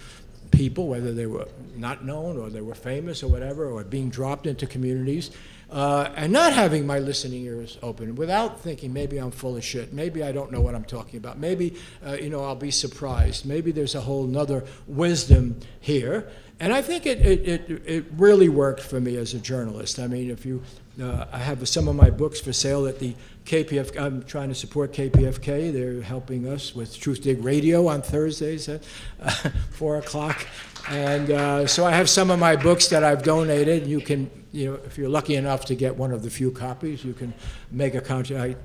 people, 0.55 0.87
whether 0.87 1.13
they 1.13 1.25
were 1.25 1.47
not 1.75 2.05
known 2.05 2.37
or 2.37 2.49
they 2.49 2.61
were 2.61 2.75
famous 2.75 3.23
or 3.23 3.27
whatever, 3.27 3.69
or 3.69 3.83
being 3.83 4.09
dropped 4.09 4.47
into 4.47 4.65
communities 4.65 5.31
uh, 5.69 6.09
and 6.15 6.31
not 6.31 6.53
having 6.53 6.85
my 6.85 6.99
listening 6.99 7.43
ears 7.43 7.77
open 7.81 8.15
without 8.15 8.59
thinking 8.59 8.93
maybe 8.93 9.17
I'm 9.17 9.31
full 9.31 9.57
of 9.57 9.63
shit, 9.63 9.93
maybe 9.93 10.23
I 10.23 10.31
don't 10.31 10.51
know 10.51 10.61
what 10.61 10.75
I'm 10.75 10.85
talking 10.85 11.17
about, 11.17 11.39
maybe 11.39 11.75
uh, 12.05 12.13
you 12.13 12.29
know 12.29 12.43
I'll 12.43 12.55
be 12.55 12.71
surprised, 12.71 13.45
maybe 13.45 13.71
there's 13.71 13.95
a 13.95 14.01
whole 14.01 14.25
nother 14.25 14.63
wisdom 14.87 15.59
here. 15.79 16.29
And 16.57 16.71
I 16.71 16.81
think 16.81 17.05
it, 17.05 17.19
it, 17.19 17.69
it, 17.69 17.81
it 17.85 18.05
really 18.15 18.47
worked 18.47 18.79
for 18.79 19.01
me 19.01 19.17
as 19.17 19.33
a 19.33 19.39
journalist. 19.39 19.99
I 19.99 20.07
mean, 20.07 20.31
if 20.31 20.45
you, 20.45 20.63
uh, 21.01 21.25
I 21.29 21.39
have 21.39 21.67
some 21.67 21.89
of 21.89 21.97
my 21.97 22.09
books 22.09 22.39
for 22.39 22.53
sale 22.53 22.87
at 22.87 22.99
the 22.99 23.13
KPF, 23.45 23.99
I'm 23.99 24.23
trying 24.23 24.49
to 24.49 24.55
support 24.55 24.91
KPFK. 24.91 25.71
They're 25.71 26.01
helping 26.01 26.47
us 26.47 26.73
with 26.73 26.93
Truthdig 26.95 27.43
Radio 27.43 27.87
on 27.87 28.01
Thursdays 28.01 28.67
at 28.67 28.83
uh, 29.21 29.29
4 29.71 29.97
o'clock. 29.97 30.47
And 30.89 31.29
uh, 31.29 31.67
so 31.67 31.85
I 31.85 31.91
have 31.91 32.09
some 32.09 32.31
of 32.31 32.39
my 32.39 32.55
books 32.55 32.87
that 32.89 33.03
I've 33.03 33.23
donated. 33.23 33.85
You 33.85 34.01
can, 34.01 34.31
you 34.51 34.71
know, 34.71 34.79
if 34.85 34.97
you're 34.97 35.09
lucky 35.09 35.35
enough 35.35 35.65
to 35.65 35.75
get 35.75 35.95
one 35.95 36.11
of 36.11 36.23
the 36.23 36.29
few 36.29 36.51
copies, 36.51 37.05
you 37.05 37.13
can 37.13 37.33
make 37.71 37.93
a 37.93 38.01
contribution. 38.01 38.57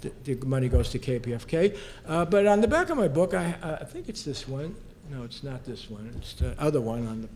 The 0.00 0.36
money 0.46 0.68
goes 0.68 0.90
to 0.90 0.98
KPFK. 1.00 1.76
Uh, 2.06 2.24
but 2.24 2.46
on 2.46 2.60
the 2.60 2.68
back 2.68 2.90
of 2.90 2.96
my 2.96 3.08
book, 3.08 3.34
I, 3.34 3.56
I 3.80 3.84
think 3.84 4.08
it's 4.08 4.22
this 4.22 4.46
one. 4.46 4.76
No, 5.10 5.24
it's 5.24 5.42
not 5.42 5.64
this 5.64 5.90
one. 5.90 6.12
It's 6.18 6.34
the 6.34 6.54
other 6.60 6.80
one 6.80 7.06
on 7.08 7.22
the 7.22 7.28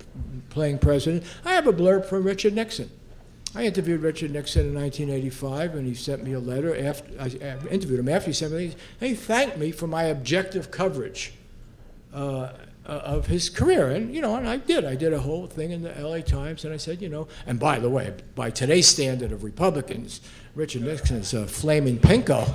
playing 0.50 0.78
president. 0.78 1.24
I 1.44 1.54
have 1.54 1.66
a 1.66 1.72
blurb 1.72 2.04
from 2.04 2.22
Richard 2.22 2.54
Nixon. 2.54 2.90
I 3.54 3.64
interviewed 3.64 4.00
Richard 4.00 4.30
Nixon 4.30 4.66
in 4.66 4.74
1985, 4.74 5.74
and 5.74 5.86
he 5.86 5.94
sent 5.94 6.24
me 6.24 6.32
a 6.32 6.40
letter 6.40 6.74
after 6.74 7.10
I 7.20 7.26
interviewed 7.70 8.00
him. 8.00 8.08
After 8.08 8.28
he 8.28 8.32
sent 8.32 8.52
me, 8.52 8.74
he 8.98 9.14
thanked 9.14 9.58
me 9.58 9.72
for 9.72 9.86
my 9.86 10.04
objective 10.04 10.70
coverage. 10.70 11.34
Uh, 12.12 12.52
uh, 12.84 13.00
of 13.04 13.26
his 13.26 13.48
career. 13.48 13.88
And, 13.88 14.14
you 14.14 14.20
know, 14.20 14.34
and 14.34 14.48
I 14.48 14.56
did. 14.56 14.84
I 14.84 14.96
did 14.96 15.12
a 15.12 15.20
whole 15.20 15.46
thing 15.46 15.70
in 15.70 15.82
the 15.82 15.92
LA 15.92 16.18
Times, 16.18 16.64
and 16.64 16.74
I 16.74 16.76
said, 16.76 17.00
you 17.00 17.08
know, 17.08 17.28
and 17.46 17.58
by 17.58 17.78
the 17.78 17.88
way, 17.88 18.12
by 18.34 18.50
today's 18.50 18.88
standard 18.88 19.32
of 19.32 19.44
Republicans, 19.44 20.20
Richard 20.54 20.82
Nixon's 20.82 21.32
a 21.32 21.46
flaming 21.46 21.98
pinko. 21.98 22.46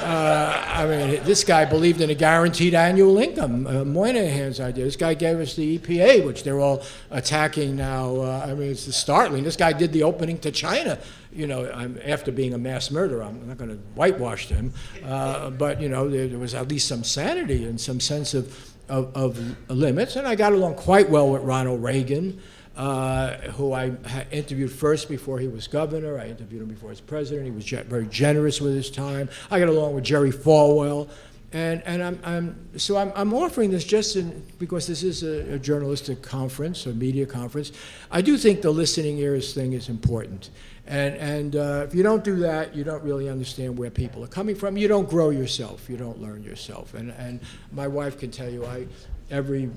Uh, 0.00 0.64
I 0.68 0.86
mean, 0.86 1.24
this 1.24 1.42
guy 1.42 1.64
believed 1.64 2.00
in 2.00 2.08
a 2.10 2.14
guaranteed 2.14 2.74
annual 2.74 3.18
income. 3.18 3.66
Uh, 3.66 3.84
Moynihan's 3.84 4.60
idea. 4.60 4.84
This 4.84 4.94
guy 4.94 5.14
gave 5.14 5.40
us 5.40 5.56
the 5.56 5.76
EPA, 5.76 6.24
which 6.24 6.44
they're 6.44 6.60
all 6.60 6.84
attacking 7.10 7.74
now. 7.74 8.16
Uh, 8.16 8.46
I 8.46 8.54
mean, 8.54 8.70
it's 8.70 8.94
startling. 8.94 9.42
This 9.42 9.56
guy 9.56 9.72
did 9.72 9.92
the 9.92 10.04
opening 10.04 10.38
to 10.40 10.52
China. 10.52 10.96
You 11.32 11.48
know, 11.48 11.68
I'm, 11.72 11.98
after 12.04 12.30
being 12.30 12.54
a 12.54 12.58
mass 12.58 12.92
murderer, 12.92 13.24
I'm 13.24 13.48
not 13.48 13.58
going 13.58 13.70
to 13.70 13.78
whitewash 13.96 14.46
him, 14.46 14.72
uh, 15.04 15.50
but 15.50 15.80
you 15.80 15.88
know, 15.88 16.08
there, 16.08 16.28
there 16.28 16.38
was 16.38 16.54
at 16.54 16.68
least 16.68 16.86
some 16.86 17.02
sanity 17.02 17.64
and 17.64 17.80
some 17.80 17.98
sense 17.98 18.34
of 18.34 18.74
of, 18.88 19.16
of 19.16 19.70
limits, 19.70 20.16
and 20.16 20.26
I 20.26 20.34
got 20.34 20.52
along 20.52 20.74
quite 20.74 21.08
well 21.08 21.30
with 21.30 21.42
Ronald 21.42 21.82
Reagan, 21.82 22.40
uh, 22.76 23.36
who 23.52 23.72
I 23.72 23.92
interviewed 24.30 24.72
first 24.72 25.08
before 25.08 25.38
he 25.38 25.48
was 25.48 25.68
governor. 25.68 26.18
I 26.18 26.28
interviewed 26.28 26.62
him 26.62 26.68
before 26.68 26.90
he 26.90 26.92
was 26.92 27.00
president. 27.00 27.46
He 27.46 27.52
was 27.52 27.64
ge- 27.64 27.84
very 27.86 28.06
generous 28.06 28.60
with 28.60 28.74
his 28.74 28.90
time. 28.90 29.28
I 29.50 29.58
got 29.60 29.68
along 29.68 29.94
with 29.94 30.04
Jerry 30.04 30.32
Falwell. 30.32 31.08
And, 31.52 31.84
and 31.86 32.02
I'm, 32.02 32.18
I'm, 32.24 32.78
so 32.78 32.96
I'm, 32.96 33.12
I'm 33.14 33.32
offering 33.32 33.70
this 33.70 33.84
just 33.84 34.16
in, 34.16 34.44
because 34.58 34.88
this 34.88 35.04
is 35.04 35.22
a, 35.22 35.54
a 35.54 35.58
journalistic 35.58 36.20
conference, 36.20 36.84
a 36.86 36.92
media 36.92 37.26
conference. 37.26 37.70
I 38.10 38.22
do 38.22 38.36
think 38.36 38.60
the 38.60 38.72
listening 38.72 39.18
ears 39.18 39.54
thing 39.54 39.72
is 39.72 39.88
important. 39.88 40.50
And, 40.88 41.14
and 41.14 41.56
uh, 41.56 41.86
if 41.86 41.94
you 41.94 42.02
don't 42.02 42.24
do 42.24 42.36
that, 42.40 42.74
you 42.74 42.82
don't 42.82 43.04
really 43.04 43.28
understand 43.28 43.78
where 43.78 43.88
people 43.88 44.24
are 44.24 44.28
coming 44.28 44.56
from. 44.56 44.76
You 44.76 44.88
don't 44.88 45.08
grow 45.08 45.30
yourself. 45.30 45.88
You 45.88 45.96
don't 45.96 46.20
learn 46.20 46.42
yourself. 46.42 46.92
And, 46.94 47.12
and 47.12 47.38
my 47.70 47.86
wife 47.86 48.18
can 48.18 48.32
tell 48.32 48.50
you, 48.50 48.66
I, 48.66 48.88
every 49.34 49.68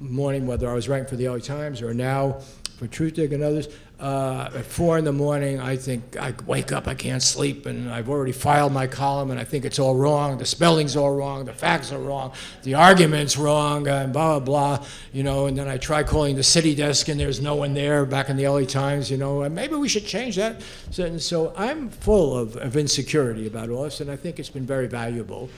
morning, 0.00 0.46
whether 0.46 0.68
I 0.68 0.74
was 0.74 0.88
writing 0.88 1.06
for 1.06 1.16
the 1.16 1.28
LA 1.28 1.38
Times 1.38 1.82
or 1.82 1.94
now 1.94 2.40
for 2.78 2.86
Truthdig 2.86 3.32
and 3.32 3.42
others, 3.42 3.68
uh, 4.00 4.48
at 4.54 4.64
four 4.64 4.96
in 4.96 5.04
the 5.04 5.12
morning, 5.12 5.58
I 5.58 5.76
think 5.76 6.16
I 6.16 6.32
wake 6.46 6.70
up, 6.70 6.86
I 6.86 6.94
can't 6.94 7.22
sleep, 7.22 7.66
and 7.66 7.90
I've 7.90 8.08
already 8.08 8.30
filed 8.30 8.72
my 8.72 8.86
column, 8.86 9.32
and 9.32 9.40
I 9.40 9.42
think 9.42 9.64
it's 9.64 9.80
all 9.80 9.96
wrong. 9.96 10.38
The 10.38 10.46
spelling's 10.46 10.96
all 10.96 11.12
wrong, 11.12 11.44
the 11.44 11.52
facts 11.52 11.90
are 11.90 11.98
wrong, 11.98 12.32
the 12.62 12.74
argument's 12.74 13.36
wrong, 13.36 13.88
and 13.88 14.12
blah 14.12 14.38
blah 14.38 14.78
blah. 14.78 14.86
You 15.12 15.24
know, 15.24 15.46
and 15.46 15.58
then 15.58 15.66
I 15.66 15.78
try 15.78 16.04
calling 16.04 16.36
the 16.36 16.44
city 16.44 16.76
desk, 16.76 17.08
and 17.08 17.18
there's 17.18 17.40
no 17.40 17.56
one 17.56 17.74
there. 17.74 18.06
Back 18.06 18.28
in 18.28 18.36
the 18.36 18.46
LA 18.46 18.62
Times, 18.62 19.10
you 19.10 19.16
know, 19.16 19.48
maybe 19.48 19.74
we 19.74 19.88
should 19.88 20.06
change 20.06 20.36
that. 20.36 20.62
So, 20.92 21.18
so 21.18 21.52
I'm 21.56 21.90
full 21.90 22.38
of, 22.38 22.56
of 22.56 22.76
insecurity 22.76 23.48
about 23.48 23.68
all 23.68 23.82
this, 23.82 24.00
and 24.00 24.10
I 24.10 24.16
think 24.16 24.38
it's 24.38 24.50
been 24.50 24.66
very 24.66 24.86
valuable. 24.86 25.50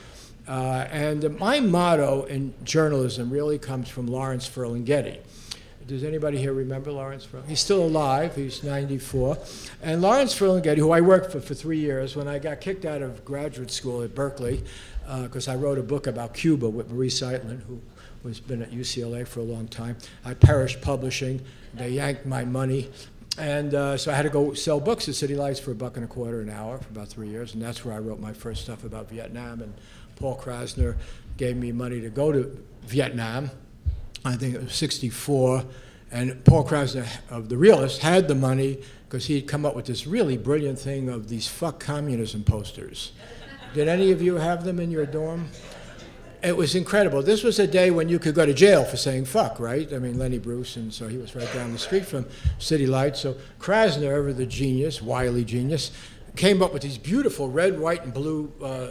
Uh, 0.51 0.85
and 0.91 1.39
my 1.39 1.61
motto 1.61 2.23
in 2.25 2.53
journalism 2.63 3.29
really 3.29 3.57
comes 3.57 3.87
from 3.87 4.07
Lawrence 4.07 4.49
Ferlinghetti 4.49 5.19
does 5.91 6.03
anybody 6.05 6.37
here 6.37 6.53
remember 6.53 6.91
Lawrence 6.91 7.25
Ferlinghetti? 7.25 7.49
He's 7.49 7.59
still 7.59 7.83
alive. 7.83 8.35
He's 8.35 8.63
94. 8.63 9.37
And 9.81 10.01
Lawrence 10.01 10.33
Ferlinghetti, 10.33 10.77
who 10.77 10.91
I 10.91 11.01
worked 11.01 11.31
for 11.31 11.41
for 11.41 11.53
three 11.53 11.79
years, 11.79 12.15
when 12.15 12.27
I 12.27 12.39
got 12.39 12.61
kicked 12.61 12.85
out 12.85 13.01
of 13.01 13.25
graduate 13.25 13.71
school 13.71 14.01
at 14.01 14.15
Berkeley, 14.15 14.63
because 15.23 15.47
uh, 15.47 15.51
I 15.51 15.55
wrote 15.55 15.77
a 15.77 15.83
book 15.83 16.07
about 16.07 16.33
Cuba 16.33 16.69
with 16.69 16.89
Maurice 16.89 17.19
Zeitlin, 17.19 17.61
who 17.63 17.81
was 18.23 18.39
been 18.39 18.61
at 18.61 18.71
UCLA 18.71 19.27
for 19.27 19.41
a 19.41 19.43
long 19.43 19.67
time. 19.67 19.97
I 20.23 20.33
perished 20.33 20.81
publishing. 20.81 21.41
They 21.73 21.89
yanked 21.89 22.25
my 22.25 22.45
money. 22.45 22.89
And 23.37 23.73
uh, 23.73 23.97
so 23.97 24.11
I 24.11 24.15
had 24.15 24.23
to 24.23 24.29
go 24.29 24.53
sell 24.53 24.79
books 24.79 25.09
at 25.09 25.15
City 25.15 25.35
Lights 25.35 25.59
for 25.59 25.71
a 25.71 25.75
buck 25.75 25.95
and 25.95 26.05
a 26.05 26.07
quarter 26.07 26.41
an 26.41 26.49
hour 26.49 26.77
for 26.77 26.89
about 26.89 27.07
three 27.07 27.29
years. 27.29 27.53
And 27.53 27.61
that's 27.61 27.83
where 27.83 27.93
I 27.93 27.99
wrote 27.99 28.19
my 28.19 28.33
first 28.33 28.61
stuff 28.61 28.83
about 28.83 29.09
Vietnam. 29.09 29.61
And 29.61 29.73
Paul 30.15 30.37
Krassner 30.37 30.97
gave 31.37 31.57
me 31.57 31.71
money 31.71 32.01
to 32.01 32.09
go 32.09 32.31
to 32.31 32.57
Vietnam 32.83 33.51
I 34.23 34.35
think 34.35 34.53
it 34.53 34.61
was 34.61 34.75
64, 34.75 35.63
and 36.11 36.43
Paul 36.45 36.65
Krassner 36.65 37.07
of 37.29 37.49
The 37.49 37.57
Realist 37.57 38.01
had 38.01 38.27
the 38.27 38.35
money 38.35 38.79
because 39.07 39.25
he'd 39.25 39.47
come 39.47 39.65
up 39.65 39.75
with 39.75 39.85
this 39.85 40.05
really 40.05 40.37
brilliant 40.37 40.77
thing 40.77 41.09
of 41.09 41.27
these 41.27 41.47
fuck 41.47 41.79
communism 41.79 42.43
posters. 42.43 43.13
Did 43.73 43.87
any 43.87 44.11
of 44.11 44.21
you 44.21 44.35
have 44.35 44.63
them 44.63 44.79
in 44.79 44.91
your 44.91 45.05
dorm? 45.05 45.47
It 46.43 46.55
was 46.55 46.75
incredible. 46.75 47.23
This 47.23 47.43
was 47.43 47.57
a 47.59 47.67
day 47.67 47.91
when 47.91 48.09
you 48.09 48.19
could 48.19 48.35
go 48.35 48.45
to 48.45 48.53
jail 48.53 48.83
for 48.83 48.97
saying 48.97 49.25
fuck, 49.25 49.59
right? 49.59 49.91
I 49.91 49.97
mean, 49.97 50.19
Lenny 50.19 50.39
Bruce, 50.39 50.75
and 50.75 50.93
so 50.93 51.07
he 51.07 51.17
was 51.17 51.35
right 51.35 51.51
down 51.53 51.71
the 51.71 51.79
street 51.79 52.05
from 52.05 52.27
City 52.59 52.87
Lights. 52.87 53.21
So 53.21 53.37
Krassner, 53.59 54.11
ever 54.17 54.33
the 54.33 54.45
genius, 54.45 55.01
wily 55.01 55.45
genius, 55.45 55.91
came 56.35 56.61
up 56.61 56.73
with 56.73 56.81
these 56.81 56.97
beautiful 56.97 57.49
red, 57.49 57.79
white, 57.79 58.03
and 58.03 58.13
blue 58.13 58.51
uh, 58.63 58.87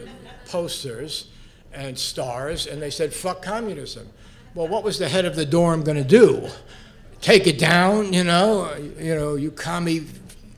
posters 0.47 1.29
and 1.73 1.99
stars, 1.99 2.67
and 2.67 2.83
they 2.83 2.91
said, 2.91 3.13
fuck 3.13 3.43
communism. 3.43 4.09
Well, 4.55 4.69
what 4.69 4.83
was 4.83 4.99
the 4.99 5.09
head 5.09 5.25
of 5.25 5.37
the 5.37 5.47
dorm 5.47 5.83
going 5.83 5.97
to 5.97 6.05
do? 6.05 6.49
Take 7.21 7.47
it 7.47 7.59
down, 7.59 8.13
you 8.13 8.25
know, 8.25 8.75
you 8.99 9.15
know, 9.15 9.37
you 9.37 9.51
commie 9.51 10.07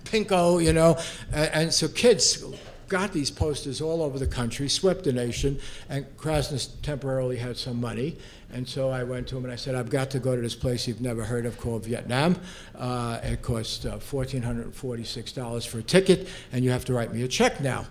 pinko, 0.05 0.63
you 0.63 0.73
know, 0.73 0.99
and, 1.33 1.51
and 1.55 1.75
so 1.75 1.89
kids 1.89 2.45
got 2.89 3.13
these 3.13 3.31
posters 3.31 3.81
all 3.81 4.03
over 4.03 4.19
the 4.19 4.27
country, 4.27 4.69
swept 4.69 5.05
the 5.05 5.13
nation, 5.13 5.59
and 5.89 6.07
Krassner 6.17 6.69
temporarily 6.83 7.37
had 7.37 7.57
some 7.57 7.81
money. 7.81 8.17
And 8.53 8.69
so 8.69 8.91
I 8.91 9.03
went 9.03 9.29
to 9.29 9.37
him 9.37 9.45
and 9.45 9.53
I 9.53 9.57
said, 9.57 9.75
I've 9.75 9.91
got 9.91 10.11
to 10.11 10.19
go 10.19 10.37
to 10.37 10.43
this 10.43 10.55
place 10.55 10.87
you've 10.87 11.01
never 11.01 11.25
heard 11.25 11.47
of 11.47 11.59
called 11.59 11.87
Vietnam. 11.87 12.37
Uh, 12.77 13.19
it 13.23 13.43
costs 13.43 13.85
uh, 13.87 13.99
$1,446 13.99 15.67
for 15.67 15.79
a 15.79 15.83
ticket, 15.83 16.29
and 16.53 16.65
you 16.65 16.71
have 16.71 16.85
to 16.85 16.93
write 16.93 17.13
me 17.13 17.23
a 17.23 17.29
check 17.29 17.61
now. 17.61 17.87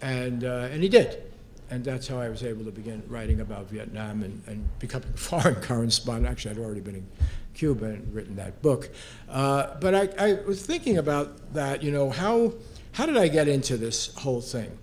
And, 0.00 0.44
uh, 0.44 0.68
and 0.70 0.82
he 0.82 0.88
did 0.88 1.22
and 1.70 1.84
that's 1.84 2.06
how 2.06 2.18
I 2.18 2.28
was 2.28 2.42
able 2.42 2.64
to 2.64 2.70
begin 2.70 3.02
writing 3.08 3.40
about 3.40 3.68
Vietnam 3.68 4.22
and, 4.22 4.42
and 4.46 4.78
becoming 4.78 5.08
a 5.12 5.16
foreign 5.16 5.56
correspondent. 5.56 6.30
Actually, 6.30 6.52
I'd 6.52 6.58
already 6.58 6.80
been 6.80 6.96
in 6.96 7.06
Cuba 7.54 7.86
and 7.86 8.14
written 8.14 8.36
that 8.36 8.60
book. 8.62 8.90
Uh, 9.28 9.74
but 9.80 9.94
I, 9.94 10.08
I, 10.18 10.32
was 10.46 10.64
thinking 10.64 10.98
about 10.98 11.54
that, 11.54 11.82
you 11.82 11.90
know, 11.90 12.10
how, 12.10 12.52
how 12.92 13.06
did 13.06 13.16
I 13.16 13.28
get 13.28 13.48
into 13.48 13.76
this 13.76 14.14
whole 14.14 14.40
thing? 14.40 14.76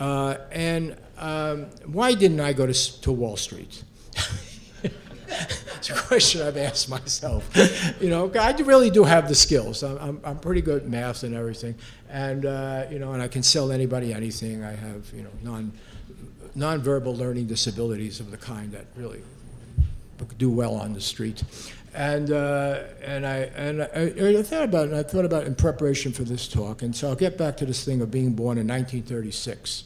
Uh, 0.00 0.36
and 0.50 0.96
um, 1.16 1.66
why 1.86 2.14
didn't 2.14 2.40
I 2.40 2.52
go 2.52 2.66
to, 2.66 3.00
to 3.02 3.12
Wall 3.12 3.36
Street? 3.36 3.82
It's 5.88 6.00
a 6.00 6.02
question 6.06 6.42
I've 6.42 6.56
asked 6.56 6.88
myself. 6.88 7.48
you 8.00 8.10
know, 8.10 8.30
I 8.38 8.52
really 8.52 8.90
do 8.90 9.04
have 9.04 9.28
the 9.28 9.34
skills. 9.34 9.82
I'm, 9.82 9.98
I'm, 9.98 10.20
I'm 10.24 10.38
pretty 10.38 10.60
good 10.60 10.82
at 10.82 10.88
math 10.88 11.22
and 11.22 11.34
everything, 11.34 11.76
and 12.10 12.44
uh, 12.44 12.86
you 12.90 12.98
know, 12.98 13.12
and 13.12 13.22
I 13.22 13.28
can 13.28 13.42
sell 13.42 13.70
anybody 13.70 14.12
anything. 14.12 14.64
I 14.64 14.72
have 14.72 15.12
you 15.14 15.22
know 15.22 15.30
non 15.42 15.72
nonverbal 16.56 17.16
learning 17.16 17.46
disabilities 17.46 18.18
of 18.18 18.30
the 18.30 18.36
kind 18.36 18.72
that 18.72 18.86
really 18.96 19.22
do 20.38 20.50
well 20.50 20.74
on 20.74 20.94
the 20.94 21.00
street. 21.00 21.44
And, 21.94 22.30
uh, 22.30 22.84
and, 23.02 23.26
I, 23.26 23.36
and 23.54 23.82
I, 23.82 24.38
I, 24.38 24.42
thought 24.42 24.64
about 24.64 24.88
it, 24.88 24.94
I 24.94 25.02
thought 25.02 25.26
about 25.26 25.44
in 25.44 25.54
preparation 25.54 26.12
for 26.12 26.24
this 26.24 26.48
talk, 26.48 26.80
and 26.80 26.96
so 26.96 27.08
I'll 27.08 27.14
get 27.14 27.36
back 27.36 27.58
to 27.58 27.66
this 27.66 27.84
thing 27.84 28.00
of 28.00 28.10
being 28.10 28.32
born 28.32 28.56
in 28.58 28.66
1936 28.66 29.84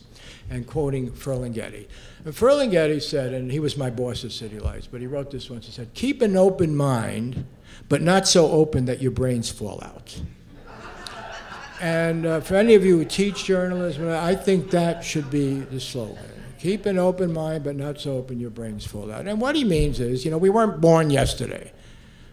and 0.48 0.64
quoting 0.66 1.10
Ferlinghetti. 1.10 1.86
And 2.24 2.34
Ferlinghetti 2.34 3.00
said, 3.00 3.32
and 3.32 3.50
he 3.50 3.60
was 3.60 3.76
my 3.76 3.88
boss 3.88 4.24
at 4.24 4.32
City 4.32 4.58
Lights, 4.58 4.86
but 4.86 5.00
he 5.00 5.06
wrote 5.06 5.30
this 5.30 5.48
once, 5.48 5.66
he 5.66 5.72
said, 5.72 5.94
keep 5.94 6.20
an 6.20 6.36
open 6.36 6.76
mind, 6.76 7.46
but 7.88 8.02
not 8.02 8.28
so 8.28 8.50
open 8.50 8.84
that 8.84 9.00
your 9.00 9.10
brains 9.10 9.50
fall 9.50 9.82
out. 9.82 10.20
and 11.80 12.26
uh, 12.26 12.40
for 12.40 12.56
any 12.56 12.74
of 12.74 12.84
you 12.84 12.98
who 12.98 13.04
teach 13.06 13.44
journalism, 13.44 14.08
I 14.08 14.34
think 14.34 14.70
that 14.70 15.02
should 15.02 15.30
be 15.30 15.60
the 15.60 15.80
slogan. 15.80 16.18
Keep 16.58 16.84
an 16.84 16.98
open 16.98 17.32
mind, 17.32 17.64
but 17.64 17.74
not 17.74 17.98
so 17.98 18.18
open 18.18 18.38
your 18.38 18.50
brains 18.50 18.84
fall 18.84 19.10
out. 19.10 19.26
And 19.26 19.40
what 19.40 19.56
he 19.56 19.64
means 19.64 19.98
is, 19.98 20.26
you 20.26 20.30
know, 20.30 20.36
we 20.36 20.50
weren't 20.50 20.78
born 20.78 21.08
yesterday. 21.08 21.72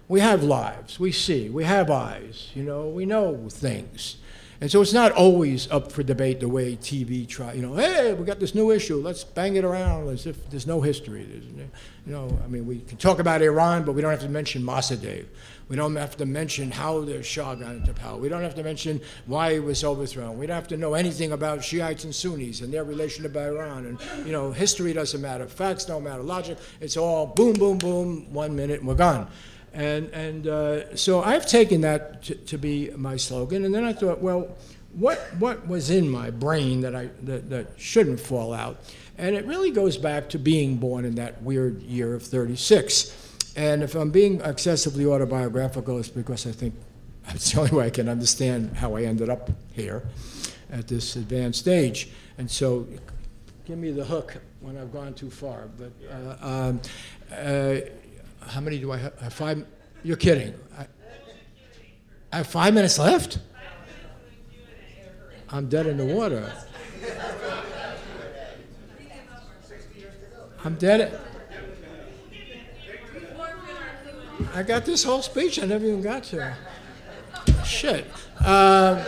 We 0.09 0.19
have 0.19 0.43
lives. 0.43 0.99
We 0.99 1.13
see. 1.13 1.49
We 1.49 1.63
have 1.63 1.89
eyes. 1.89 2.51
You 2.53 2.63
know, 2.63 2.89
we 2.89 3.05
know 3.05 3.47
things. 3.49 4.17
And 4.59 4.71
so 4.71 4.81
it's 4.81 4.93
not 4.93 5.11
always 5.11 5.69
up 5.69 5.91
for 5.91 6.01
debate 6.01 6.39
the 6.39 6.49
way 6.49 6.75
TV 6.75 7.27
try. 7.27 7.53
You 7.53 7.61
know, 7.61 7.75
hey, 7.75 8.13
we 8.13 8.25
got 8.25 8.39
this 8.39 8.55
new 8.55 8.71
issue. 8.71 8.95
Let's 8.95 9.23
bang 9.23 9.55
it 9.55 9.63
around 9.63 10.09
as 10.09 10.25
if 10.25 10.49
there's 10.49 10.65
no 10.65 10.81
history. 10.81 11.23
There's, 11.23 11.43
you 11.45 12.13
know, 12.13 12.35
I 12.43 12.47
mean, 12.47 12.65
we 12.65 12.79
can 12.79 12.97
talk 12.97 13.19
about 13.19 13.41
Iran, 13.43 13.83
but 13.83 13.93
we 13.93 14.01
don't 14.01 14.09
have 14.09 14.21
to 14.21 14.29
mention 14.29 14.63
Mossadegh. 14.63 15.25
We 15.69 15.75
don't 15.75 15.95
have 15.97 16.15
to 16.17 16.25
mention 16.25 16.71
how 16.71 17.01
the 17.01 17.21
Shah 17.21 17.55
got 17.55 17.75
into 17.75 17.93
power. 17.93 18.17
We 18.17 18.29
don't 18.29 18.41
have 18.41 18.55
to 18.55 18.63
mention 18.63 19.01
why 19.25 19.53
he 19.53 19.59
was 19.59 19.83
overthrown. 19.83 20.37
We 20.37 20.47
don't 20.47 20.55
have 20.55 20.69
to 20.69 20.77
know 20.77 20.93
anything 20.93 21.33
about 21.33 21.63
Shiites 21.63 22.05
and 22.05 22.15
Sunnis 22.15 22.61
and 22.61 22.73
their 22.73 22.85
relation 22.85 23.31
to 23.31 23.39
Iran. 23.39 23.85
And, 23.85 24.25
you 24.25 24.31
know, 24.31 24.51
history 24.51 24.93
doesn't 24.93 25.21
matter. 25.21 25.45
Facts 25.45 25.85
don't 25.85 26.03
matter. 26.03 26.23
Logic, 26.23 26.57
it's 26.79 26.97
all 26.97 27.27
boom, 27.27 27.53
boom, 27.53 27.77
boom, 27.77 28.33
one 28.33 28.55
minute, 28.55 28.79
and 28.79 28.87
we're 28.87 28.95
gone. 28.95 29.27
And, 29.77 30.09
and 30.09 30.47
uh, 30.47 30.95
so 30.95 31.21
I've 31.21 31.45
taken 31.45 31.81
that 31.81 32.23
to, 32.23 32.33
to, 32.33 32.57
be 32.57 32.89
my 32.97 33.15
slogan. 33.15 33.63
And 33.63 33.75
then 33.75 33.83
I 33.83 33.93
thought, 33.93 34.19
well, 34.19 34.57
what, 34.93 35.19
what 35.37 35.67
was 35.67 35.91
in 35.91 36.09
my 36.09 36.31
brain 36.31 36.81
that, 36.81 36.95
I, 36.95 37.09
that, 37.21 37.51
that 37.51 37.67
shouldn't 37.77 38.19
fall 38.19 38.55
out? 38.55 38.79
And 39.19 39.35
it 39.35 39.45
really 39.45 39.69
goes 39.69 39.95
back 39.95 40.29
to 40.29 40.39
being 40.39 40.77
born 40.77 41.05
in 41.05 41.13
that 41.15 41.43
weird 41.43 41.83
year 41.83 42.15
of 42.15 42.23
36. 42.23 43.53
And 43.55 43.83
if 43.83 43.93
I'm 43.93 44.09
being 44.09 44.41
excessively 44.41 45.05
autobiographical, 45.05 45.99
it's 45.99 46.09
because 46.09 46.47
I 46.47 46.53
think 46.53 46.73
that's 47.27 47.51
the 47.51 47.59
only 47.59 47.71
way 47.71 47.85
I 47.85 47.91
can 47.91 48.09
understand 48.09 48.75
how 48.77 48.95
I 48.95 49.03
ended 49.03 49.29
up 49.29 49.51
here 49.73 50.01
at 50.71 50.87
this 50.87 51.15
advanced 51.15 51.67
age. 51.67 52.09
And 52.39 52.49
so, 52.49 52.87
give 53.65 53.77
me 53.77 53.91
the 53.91 54.05
hook 54.05 54.37
when 54.59 54.75
I've 54.75 54.91
gone 54.91 55.13
too 55.13 55.29
far. 55.29 55.69
But 55.77 55.91
uh, 56.11 56.35
um, 56.41 56.81
uh, 57.31 57.81
how 58.47 58.61
many 58.61 58.79
do 58.79 58.91
I 58.91 58.97
have? 58.97 59.19
have 59.19 59.33
five? 59.33 59.65
You're 60.03 60.17
kidding. 60.17 60.53
I, 60.77 60.87
I 62.31 62.37
have 62.37 62.47
five 62.47 62.73
minutes 62.73 62.97
left? 62.97 63.39
I'm 65.49 65.69
dead 65.69 65.87
in 65.87 65.97
the 65.97 66.05
water. 66.05 66.51
I'm 70.63 70.75
dead. 70.75 71.19
I 74.53 74.63
got 74.63 74.85
this 74.85 75.03
whole 75.03 75.21
speech. 75.21 75.61
I 75.61 75.65
never 75.65 75.85
even 75.85 76.01
got 76.01 76.23
to. 76.25 76.55
Shit. 77.63 78.05
Uh, 78.39 79.03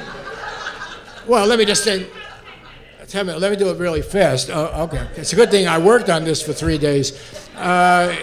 well, 1.28 1.46
let 1.46 1.60
me 1.60 1.66
just 1.66 1.84
say. 1.84 2.08
Tell 3.08 3.24
me, 3.24 3.34
let 3.34 3.50
me 3.50 3.58
do 3.58 3.70
it 3.72 3.78
really 3.78 4.04
fast. 4.04 4.52
Uh, 4.52 4.86
okay, 4.88 5.08
it's 5.16 5.34
a 5.34 5.36
good 5.36 5.50
thing 5.50 5.68
I 5.68 5.80
worked 5.80 6.10
on 6.10 6.24
this 6.24 6.44
for 6.44 6.54
three 6.54 6.78
days. 6.78 7.14
Uh, 7.56 8.16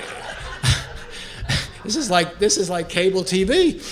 this 1.86 1.96
is 1.96 2.10
like 2.10 2.38
this 2.38 2.56
is 2.56 2.68
like 2.68 2.88
cable 2.88 3.22
TV. 3.22 3.82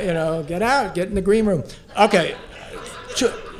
You 0.00 0.12
know, 0.12 0.42
get 0.42 0.62
out, 0.62 0.94
get 0.94 1.08
in 1.08 1.14
the 1.14 1.22
green 1.22 1.46
room. 1.46 1.64
Okay, 1.98 2.36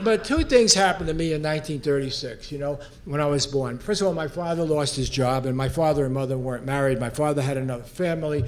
but 0.02 0.24
two 0.24 0.44
things 0.44 0.74
happened 0.74 1.08
to 1.08 1.14
me 1.14 1.32
in 1.32 1.42
1936, 1.42 2.52
you 2.52 2.58
know, 2.58 2.78
when 3.06 3.20
I 3.20 3.26
was 3.26 3.46
born. 3.46 3.78
First 3.78 4.02
of 4.02 4.08
all, 4.08 4.12
my 4.12 4.28
father 4.28 4.64
lost 4.64 4.96
his 4.96 5.08
job, 5.08 5.46
and 5.46 5.56
my 5.56 5.70
father 5.70 6.04
and 6.04 6.12
mother 6.12 6.36
weren't 6.36 6.66
married. 6.66 7.00
My 7.00 7.10
father 7.10 7.40
had 7.40 7.56
another 7.56 7.84
family 7.84 8.44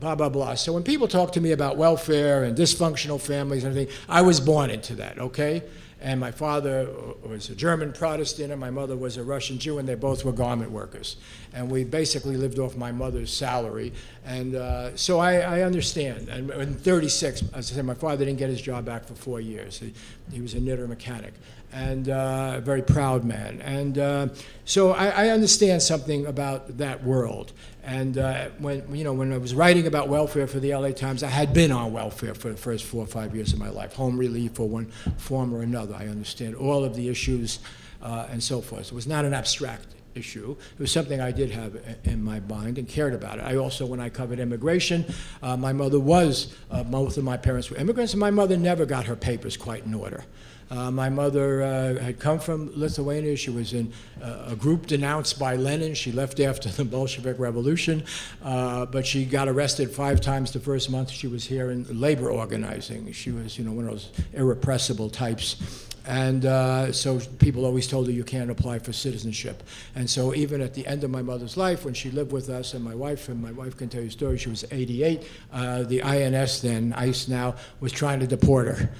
blah, 0.00 0.14
blah, 0.14 0.30
blah. 0.30 0.54
So 0.54 0.72
when 0.72 0.82
people 0.82 1.06
talk 1.06 1.32
to 1.32 1.40
me 1.40 1.52
about 1.52 1.76
welfare 1.76 2.42
and 2.42 2.56
dysfunctional 2.56 3.20
families 3.20 3.64
and 3.64 3.72
everything, 3.72 3.94
I 4.08 4.22
was 4.22 4.40
born 4.40 4.70
into 4.70 4.94
that, 4.96 5.18
okay? 5.18 5.62
And 6.02 6.18
my 6.18 6.30
father 6.30 6.88
was 7.22 7.50
a 7.50 7.54
German 7.54 7.92
Protestant, 7.92 8.50
and 8.50 8.58
my 8.58 8.70
mother 8.70 8.96
was 8.96 9.18
a 9.18 9.22
Russian 9.22 9.58
Jew, 9.58 9.78
and 9.78 9.86
they 9.86 9.94
both 9.94 10.24
were 10.24 10.32
garment 10.32 10.70
workers. 10.70 11.16
And 11.52 11.70
we 11.70 11.84
basically 11.84 12.38
lived 12.38 12.58
off 12.58 12.74
my 12.74 12.90
mother's 12.90 13.30
salary. 13.30 13.92
And 14.24 14.54
uh, 14.54 14.96
so 14.96 15.18
I, 15.18 15.40
I, 15.40 15.62
understand. 15.62 16.28
And 16.28 16.50
in 16.50 16.74
36, 16.74 17.42
as 17.52 17.70
I 17.70 17.74
said, 17.74 17.84
my 17.84 17.94
father 17.94 18.24
didn't 18.24 18.38
get 18.38 18.48
his 18.48 18.62
job 18.62 18.86
back 18.86 19.04
for 19.04 19.14
four 19.14 19.40
years. 19.40 19.78
He, 19.78 19.92
he 20.32 20.40
was 20.40 20.54
a 20.54 20.60
knitter 20.60 20.88
mechanic 20.88 21.34
and 21.72 22.08
uh, 22.08 22.54
a 22.56 22.60
very 22.60 22.82
proud 22.82 23.24
man. 23.24 23.60
And 23.62 23.98
uh, 23.98 24.28
so 24.64 24.92
I, 24.92 25.08
I, 25.08 25.28
understand 25.28 25.82
something 25.82 26.26
about 26.26 26.78
that 26.78 27.04
world. 27.04 27.52
And 27.84 28.18
uh, 28.18 28.48
when 28.58 28.94
you 28.94 29.04
know 29.04 29.12
when 29.12 29.32
I 29.32 29.38
was 29.38 29.54
writing 29.54 29.86
about 29.86 30.08
welfare 30.08 30.46
for 30.46 30.60
the 30.60 30.74
LA 30.74 30.90
Times, 30.90 31.22
I 31.22 31.28
had 31.28 31.54
been 31.54 31.72
on 31.72 31.92
welfare 31.92 32.34
for 32.34 32.50
the 32.50 32.56
first 32.56 32.84
four 32.84 33.04
or 33.04 33.06
five 33.06 33.34
years 33.34 33.52
of 33.52 33.58
my 33.58 33.68
life, 33.68 33.94
home 33.94 34.18
relief 34.18 34.58
or 34.58 34.68
one 34.68 34.86
form 35.16 35.54
or 35.54 35.62
another. 35.62 35.94
I 35.94 36.08
understand 36.08 36.54
all 36.56 36.84
of 36.84 36.96
the 36.96 37.08
issues 37.08 37.60
uh, 38.02 38.26
and 38.30 38.42
so 38.42 38.60
forth. 38.60 38.86
So 38.86 38.92
it 38.92 38.96
was 38.96 39.06
not 39.06 39.24
an 39.24 39.34
abstract 39.34 39.86
issue. 40.14 40.56
It 40.74 40.80
was 40.80 40.90
something 40.90 41.20
I 41.20 41.30
did 41.30 41.50
have 41.50 41.78
in 42.04 42.22
my 42.22 42.40
mind 42.40 42.78
and 42.78 42.88
cared 42.88 43.14
about 43.14 43.38
it. 43.38 43.44
I 43.44 43.56
also, 43.56 43.86
when 43.86 44.00
I 44.00 44.08
covered 44.08 44.40
immigration, 44.40 45.04
uh, 45.42 45.56
my 45.56 45.72
mother 45.72 46.00
was, 46.00 46.54
uh, 46.70 46.82
both 46.82 47.16
of 47.16 47.24
my 47.24 47.36
parents 47.36 47.70
were 47.70 47.76
immigrants, 47.76 48.12
and 48.12 48.20
my 48.20 48.30
mother 48.30 48.56
never 48.56 48.84
got 48.84 49.06
her 49.06 49.16
papers 49.16 49.56
quite 49.56 49.84
in 49.84 49.94
order. 49.94 50.24
Uh, 50.70 50.90
my 50.90 51.08
mother 51.08 51.62
uh, 51.62 51.98
had 51.98 52.20
come 52.20 52.38
from 52.38 52.70
Lithuania. 52.78 53.36
She 53.36 53.50
was 53.50 53.72
in 53.72 53.92
uh, 54.22 54.44
a 54.48 54.56
group 54.56 54.86
denounced 54.86 55.38
by 55.38 55.56
Lenin. 55.56 55.94
She 55.94 56.12
left 56.12 56.38
after 56.38 56.68
the 56.68 56.84
Bolshevik 56.84 57.38
Revolution, 57.38 58.04
uh, 58.42 58.86
but 58.86 59.04
she 59.04 59.24
got 59.24 59.48
arrested 59.48 59.90
five 59.90 60.20
times 60.20 60.52
the 60.52 60.60
first 60.60 60.88
month 60.88 61.10
she 61.10 61.26
was 61.26 61.44
here 61.44 61.70
in 61.70 61.86
labor 62.00 62.30
organizing. 62.30 63.10
She 63.12 63.32
was, 63.32 63.58
you 63.58 63.64
know, 63.64 63.72
one 63.72 63.86
of 63.86 63.90
those 63.90 64.10
irrepressible 64.32 65.10
types. 65.10 65.86
And 66.06 66.46
uh, 66.46 66.92
so 66.92 67.20
people 67.38 67.64
always 67.64 67.86
told 67.86 68.06
her 68.06 68.12
you 68.12 68.24
can't 68.24 68.50
apply 68.50 68.78
for 68.78 68.92
citizenship. 68.92 69.62
And 69.94 70.08
so 70.08 70.34
even 70.34 70.60
at 70.60 70.74
the 70.74 70.86
end 70.86 71.04
of 71.04 71.10
my 71.10 71.22
mother's 71.22 71.56
life, 71.56 71.84
when 71.84 71.94
she 71.94 72.10
lived 72.10 72.32
with 72.32 72.48
us 72.48 72.74
and 72.74 72.82
my 72.82 72.94
wife, 72.94 73.28
and 73.28 73.40
my 73.40 73.52
wife 73.52 73.76
can 73.76 73.88
tell 73.88 74.00
you 74.00 74.08
a 74.08 74.10
story, 74.10 74.38
she 74.38 74.48
was 74.48 74.64
88, 74.70 75.22
uh, 75.52 75.82
the 75.82 76.02
INS 76.02 76.62
then, 76.62 76.94
ICE 76.94 77.28
now, 77.28 77.54
was 77.80 77.92
trying 77.92 78.20
to 78.20 78.26
deport 78.26 78.68
her. 78.68 78.90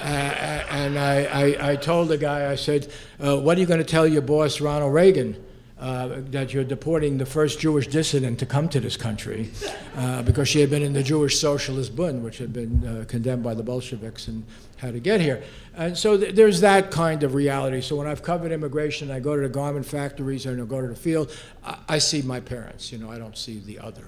Uh, 0.00 0.64
and 0.70 0.98
I, 0.98 1.24
I, 1.24 1.70
I, 1.72 1.76
told 1.76 2.08
the 2.08 2.18
guy, 2.18 2.50
I 2.50 2.56
said, 2.56 2.92
uh, 3.18 3.38
what 3.38 3.56
are 3.56 3.60
you 3.60 3.66
going 3.66 3.78
to 3.78 3.84
tell 3.84 4.06
your 4.06 4.22
boss, 4.22 4.60
Ronald 4.60 4.92
Reagan? 4.92 5.42
Uh, 5.76 6.22
that 6.30 6.54
you're 6.54 6.64
deporting 6.64 7.18
the 7.18 7.26
first 7.26 7.58
Jewish 7.58 7.88
dissident 7.88 8.38
to 8.38 8.46
come 8.46 8.68
to 8.70 8.80
this 8.80 8.96
country 8.96 9.50
uh, 9.96 10.22
because 10.22 10.48
she 10.48 10.60
had 10.60 10.70
been 10.70 10.82
in 10.82 10.92
the 10.92 11.02
Jewish 11.02 11.38
Socialist 11.38 11.94
Bund, 11.96 12.22
which 12.22 12.38
had 12.38 12.52
been 12.52 12.86
uh, 12.86 13.04
condemned 13.06 13.42
by 13.42 13.54
the 13.54 13.62
Bolsheviks 13.62 14.28
and 14.28 14.44
had 14.76 14.94
to 14.94 15.00
get 15.00 15.20
here. 15.20 15.42
And 15.74 15.98
so 15.98 16.16
th- 16.16 16.34
there's 16.36 16.60
that 16.60 16.90
kind 16.90 17.22
of 17.22 17.34
reality. 17.34 17.80
So 17.80 17.96
when 17.96 18.06
I've 18.06 18.22
covered 18.22 18.52
immigration, 18.52 19.10
I 19.10 19.20
go 19.20 19.34
to 19.34 19.42
the 19.42 19.48
garment 19.48 19.84
factories 19.84 20.46
and 20.46 20.62
I 20.62 20.64
go 20.64 20.80
to 20.80 20.86
the 20.86 20.94
field, 20.94 21.36
I, 21.64 21.76
I 21.88 21.98
see 21.98 22.22
my 22.22 22.40
parents, 22.40 22.92
you 22.92 22.98
know, 22.98 23.10
I 23.10 23.18
don't 23.18 23.36
see 23.36 23.58
the 23.58 23.80
other. 23.80 24.06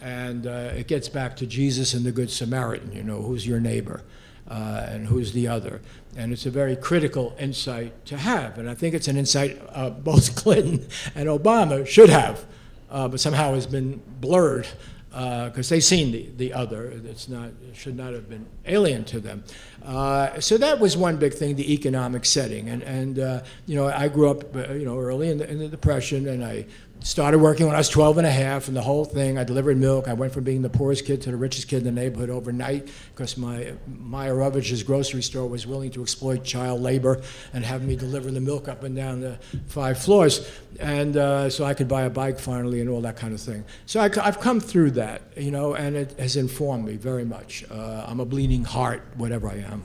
And 0.00 0.46
uh, 0.46 0.72
it 0.74 0.86
gets 0.86 1.08
back 1.08 1.36
to 1.36 1.46
Jesus 1.46 1.92
and 1.92 2.04
the 2.06 2.12
Good 2.12 2.30
Samaritan, 2.30 2.92
you 2.92 3.02
know, 3.02 3.20
who's 3.20 3.46
your 3.46 3.60
neighbor? 3.60 4.02
Uh, 4.50 4.86
and 4.88 5.06
who's 5.06 5.32
the 5.32 5.48
other. 5.48 5.80
And 6.16 6.32
it's 6.32 6.44
a 6.44 6.50
very 6.50 6.76
critical 6.76 7.34
insight 7.38 8.04
to 8.06 8.18
have. 8.18 8.58
And 8.58 8.68
I 8.68 8.74
think 8.74 8.94
it's 8.94 9.08
an 9.08 9.16
insight 9.16 9.62
uh, 9.70 9.90
both 9.90 10.34
Clinton 10.42 10.86
and 11.14 11.28
Obama 11.28 11.86
should 11.86 12.10
have, 12.10 12.44
uh, 12.90 13.08
but 13.08 13.20
somehow 13.20 13.54
has 13.54 13.66
been 13.66 14.02
blurred 14.20 14.66
because 15.10 15.72
uh, 15.72 15.74
they've 15.74 15.84
seen 15.84 16.12
the, 16.12 16.30
the 16.36 16.52
other. 16.52 16.86
It's 17.04 17.28
not, 17.28 17.48
it 17.68 17.74
should 17.74 17.96
not 17.96 18.12
have 18.12 18.28
been 18.28 18.46
alien 18.66 19.04
to 19.06 19.18
them. 19.18 19.42
Uh, 19.84 20.38
so 20.38 20.56
that 20.58 20.78
was 20.78 20.96
one 20.96 21.16
big 21.16 21.34
thing, 21.34 21.56
the 21.56 21.72
economic 21.72 22.24
setting. 22.24 22.68
And, 22.68 22.82
and 22.82 23.18
uh, 23.18 23.42
you 23.66 23.74
know, 23.74 23.88
I 23.88 24.08
grew 24.08 24.30
up, 24.30 24.54
you 24.54 24.84
know, 24.84 24.98
early 24.98 25.30
in 25.30 25.38
the, 25.38 25.50
in 25.50 25.58
the 25.58 25.68
Depression, 25.68 26.28
and 26.28 26.44
I 26.44 26.66
started 27.02 27.38
working 27.38 27.66
when 27.66 27.74
I 27.74 27.78
was 27.78 27.88
12 27.88 28.18
and 28.18 28.26
a 28.26 28.30
half, 28.30 28.68
and 28.68 28.76
the 28.76 28.82
whole 28.82 29.04
thing, 29.04 29.38
I 29.38 29.44
delivered 29.44 29.78
milk. 29.78 30.06
I 30.06 30.12
went 30.12 30.32
from 30.32 30.44
being 30.44 30.62
the 30.62 30.68
poorest 30.68 31.06
kid 31.06 31.22
to 31.22 31.30
the 31.30 31.36
richest 31.36 31.68
kid 31.68 31.78
in 31.78 31.84
the 31.84 31.92
neighborhood 31.92 32.30
overnight 32.30 32.90
because 33.14 33.36
my 33.36 33.72
Meyer 33.86 34.34
Rovich's 34.34 34.82
grocery 34.82 35.22
store 35.22 35.48
was 35.48 35.66
willing 35.66 35.90
to 35.92 36.02
exploit 36.02 36.44
child 36.44 36.80
labor 36.80 37.22
and 37.52 37.64
have 37.64 37.82
me 37.82 37.96
deliver 37.96 38.30
the 38.30 38.40
milk 38.40 38.68
up 38.68 38.84
and 38.84 38.94
down 38.94 39.20
the 39.20 39.38
five 39.66 39.98
floors. 39.98 40.50
And 40.78 41.16
uh, 41.16 41.50
so 41.50 41.64
I 41.64 41.74
could 41.74 41.88
buy 41.88 42.02
a 42.02 42.10
bike 42.10 42.38
finally 42.38 42.80
and 42.80 42.90
all 42.90 43.00
that 43.02 43.16
kind 43.16 43.32
of 43.32 43.40
thing. 43.40 43.64
So 43.86 44.00
I, 44.00 44.10
have 44.22 44.40
come 44.40 44.60
through 44.60 44.92
that, 44.92 45.22
you 45.36 45.50
know, 45.50 45.74
and 45.74 45.96
it 45.96 46.18
has 46.18 46.36
informed 46.36 46.84
me 46.84 46.96
very 46.96 47.24
much. 47.24 47.64
Uh, 47.70 48.04
I'm 48.06 48.20
a 48.20 48.26
bleeding 48.26 48.64
heart, 48.64 49.02
whatever 49.16 49.48
I 49.48 49.56
am, 49.56 49.84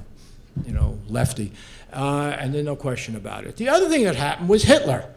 you 0.65 0.73
know, 0.73 0.99
lefty. 1.07 1.53
Uh, 1.93 2.35
and 2.37 2.53
there's 2.53 2.65
no 2.65 2.75
question 2.75 3.15
about 3.15 3.45
it. 3.45 3.55
The 3.55 3.69
other 3.69 3.87
thing 3.87 4.03
that 4.03 4.15
happened 4.15 4.49
was 4.49 4.63
Hitler. 4.63 5.09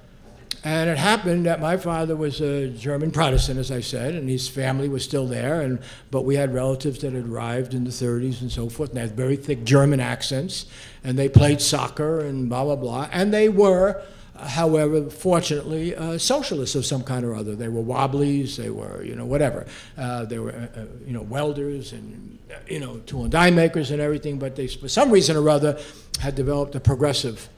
And 0.64 0.90
it 0.90 0.98
happened 0.98 1.46
that 1.46 1.60
my 1.60 1.76
father 1.76 2.16
was 2.16 2.40
a 2.40 2.68
German 2.68 3.10
Protestant, 3.10 3.58
as 3.58 3.70
I 3.70 3.80
said, 3.80 4.14
and 4.14 4.28
his 4.28 4.48
family 4.48 4.88
was 4.88 5.04
still 5.04 5.26
there. 5.26 5.60
And, 5.60 5.78
but 6.10 6.22
we 6.22 6.36
had 6.36 6.52
relatives 6.52 7.00
that 7.00 7.12
had 7.12 7.26
arrived 7.28 7.74
in 7.74 7.84
the 7.84 7.90
30s 7.90 8.40
and 8.40 8.50
so 8.50 8.68
forth, 8.68 8.90
and 8.90 8.96
they 8.96 9.02
had 9.02 9.16
very 9.16 9.36
thick 9.36 9.64
German 9.64 10.00
accents, 10.00 10.66
and 11.04 11.18
they 11.18 11.28
played 11.28 11.60
soccer 11.60 12.20
and 12.20 12.48
blah, 12.48 12.64
blah, 12.64 12.76
blah. 12.76 13.08
And 13.12 13.32
they 13.32 13.48
were, 13.48 14.02
however, 14.36 15.10
fortunately, 15.10 15.94
uh, 15.94 16.18
socialists 16.18 16.74
of 16.74 16.84
some 16.84 17.04
kind 17.04 17.24
or 17.24 17.34
other. 17.36 17.54
They 17.54 17.68
were 17.68 17.82
wobblies, 17.82 18.56
they 18.56 18.70
were, 18.70 19.04
you 19.04 19.14
know, 19.14 19.26
whatever. 19.26 19.64
Uh, 19.96 20.24
they 20.24 20.40
were, 20.40 20.52
uh, 20.52 20.80
uh 20.80 20.84
you 21.06 21.12
know, 21.12 21.22
welders 21.22 21.92
and, 21.92 22.38
you 22.66 22.80
know, 22.80 22.98
tool 23.06 23.22
and 23.22 23.32
die 23.32 23.50
makers 23.50 23.92
and 23.92 24.00
everything, 24.00 24.38
but 24.38 24.56
they, 24.56 24.66
for 24.66 24.88
some 24.88 25.10
reason 25.10 25.36
or 25.36 25.48
other, 25.48 25.78
had 26.20 26.34
developed 26.34 26.74
a 26.74 26.80
progressive 26.80 27.48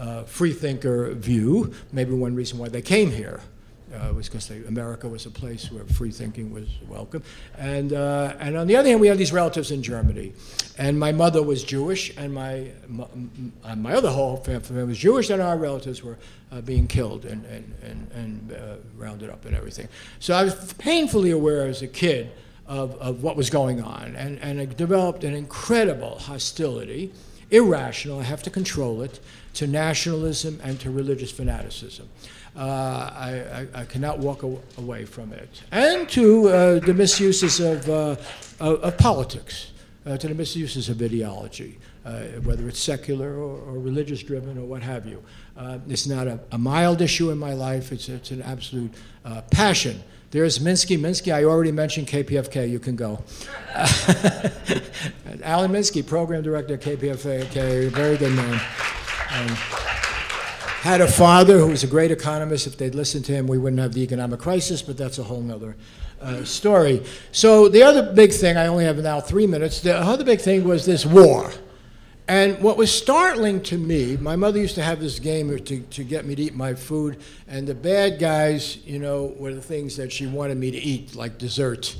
uh, 0.00 0.24
freethinker 0.24 1.14
view. 1.14 1.72
Maybe 1.92 2.12
one 2.14 2.34
reason 2.34 2.58
why 2.58 2.68
they 2.68 2.82
came 2.82 3.10
here 3.10 3.40
uh, 3.94 4.12
was 4.14 4.28
because 4.28 4.50
America 4.50 5.08
was 5.08 5.26
a 5.26 5.30
place 5.30 5.70
where 5.70 5.84
free 5.84 6.10
thinking 6.10 6.52
was 6.52 6.68
welcome. 6.88 7.22
And, 7.58 7.92
uh, 7.92 8.34
and 8.38 8.56
on 8.56 8.66
the 8.66 8.76
other 8.76 8.88
hand, 8.88 9.00
we 9.00 9.08
had 9.08 9.18
these 9.18 9.32
relatives 9.32 9.70
in 9.70 9.82
Germany. 9.82 10.32
And 10.78 10.98
my 10.98 11.12
mother 11.12 11.42
was 11.42 11.62
Jewish, 11.64 12.16
and 12.16 12.32
my, 12.32 12.70
my, 12.88 13.06
uh, 13.64 13.76
my 13.76 13.92
other 13.92 14.10
whole 14.10 14.36
family 14.38 14.84
was 14.84 14.98
Jewish, 14.98 15.30
and 15.30 15.42
our 15.42 15.56
relatives 15.56 16.02
were 16.02 16.18
uh, 16.52 16.60
being 16.60 16.86
killed 16.86 17.24
and, 17.24 17.44
and, 17.46 17.74
and, 17.82 18.10
and 18.12 18.52
uh, 18.52 18.76
rounded 18.96 19.30
up 19.30 19.44
and 19.44 19.54
everything. 19.54 19.88
So 20.20 20.34
I 20.34 20.44
was 20.44 20.72
painfully 20.74 21.32
aware 21.32 21.66
as 21.66 21.82
a 21.82 21.88
kid 21.88 22.30
of, 22.66 22.94
of 22.98 23.22
what 23.22 23.36
was 23.36 23.50
going 23.50 23.82
on, 23.82 24.14
and, 24.16 24.38
and 24.38 24.76
developed 24.76 25.24
an 25.24 25.34
incredible 25.34 26.18
hostility, 26.18 27.12
irrational, 27.50 28.20
I 28.20 28.24
have 28.24 28.42
to 28.44 28.50
control 28.50 29.02
it, 29.02 29.20
to 29.54 29.66
nationalism 29.66 30.60
and 30.62 30.78
to 30.80 30.90
religious 30.90 31.30
fanaticism. 31.30 32.08
Uh, 32.56 32.60
I, 32.60 33.66
I, 33.74 33.80
I, 33.82 33.84
cannot 33.84 34.18
walk 34.18 34.42
away 34.42 35.04
from 35.04 35.32
it. 35.32 35.62
And 35.70 36.08
to 36.10 36.48
uh, 36.48 36.78
the 36.80 36.92
misuses 36.92 37.60
of, 37.60 37.88
uh, 37.88 38.16
of, 38.58 38.80
of, 38.80 38.98
politics, 38.98 39.70
uh, 40.04 40.16
to 40.16 40.26
the 40.26 40.34
misuses 40.34 40.88
of 40.88 41.00
ideology, 41.00 41.78
uh, 42.04 42.22
whether 42.42 42.68
it's 42.68 42.80
secular 42.80 43.34
or, 43.34 43.60
or, 43.60 43.78
religious 43.78 44.20
driven 44.22 44.58
or 44.58 44.64
what 44.64 44.82
have 44.82 45.06
you. 45.06 45.22
Uh, 45.56 45.78
it's 45.88 46.08
not 46.08 46.26
a, 46.26 46.40
a, 46.50 46.58
mild 46.58 47.00
issue 47.00 47.30
in 47.30 47.38
my 47.38 47.52
life, 47.52 47.92
it's, 47.92 48.08
it's 48.08 48.32
an 48.32 48.42
absolute 48.42 48.92
passion. 49.50 50.02
There's 50.30 50.60
Minsky. 50.60 50.96
Minsky, 50.96 51.34
I 51.34 51.42
already 51.44 51.72
mentioned 51.72 52.06
KPFK. 52.06 52.70
You 52.70 52.78
can 52.78 52.94
go. 52.94 53.22
Alan 55.42 55.72
Minsky, 55.72 56.06
program 56.06 56.42
director 56.42 56.74
at 56.74 56.80
KPFK, 56.80 57.88
very 57.88 58.16
good 58.16 58.32
man. 58.34 58.54
Um, 59.32 59.48
had 60.82 61.00
a 61.00 61.08
father 61.08 61.58
who 61.58 61.66
was 61.66 61.82
a 61.82 61.88
great 61.88 62.12
economist. 62.12 62.66
If 62.66 62.78
they'd 62.78 62.94
listened 62.94 63.24
to 63.26 63.32
him, 63.32 63.48
we 63.48 63.58
wouldn't 63.58 63.80
have 63.80 63.92
the 63.92 64.02
economic 64.02 64.38
crisis, 64.38 64.82
but 64.82 64.96
that's 64.96 65.18
a 65.18 65.24
whole 65.24 65.50
other 65.50 65.76
uh, 66.20 66.44
story. 66.44 67.02
So, 67.32 67.68
the 67.68 67.82
other 67.82 68.12
big 68.12 68.32
thing, 68.32 68.56
I 68.56 68.66
only 68.68 68.84
have 68.84 68.98
now 68.98 69.20
three 69.20 69.46
minutes, 69.46 69.80
the 69.80 69.96
other 69.96 70.24
big 70.24 70.40
thing 70.40 70.64
was 70.64 70.86
this 70.86 71.04
war. 71.04 71.52
And 72.30 72.62
what 72.62 72.76
was 72.76 72.96
startling 72.96 73.60
to 73.62 73.76
me, 73.76 74.16
my 74.16 74.36
mother 74.36 74.60
used 74.60 74.76
to 74.76 74.82
have 74.82 75.00
this 75.00 75.18
game 75.18 75.48
to, 75.64 75.80
to 75.80 76.04
get 76.04 76.24
me 76.24 76.36
to 76.36 76.42
eat 76.42 76.54
my 76.54 76.74
food, 76.74 77.20
and 77.48 77.66
the 77.66 77.74
bad 77.74 78.20
guys, 78.20 78.76
you 78.86 79.00
know, 79.00 79.34
were 79.36 79.52
the 79.52 79.60
things 79.60 79.96
that 79.96 80.12
she 80.12 80.28
wanted 80.28 80.56
me 80.56 80.70
to 80.70 80.78
eat, 80.78 81.16
like 81.16 81.38
dessert. 81.38 81.96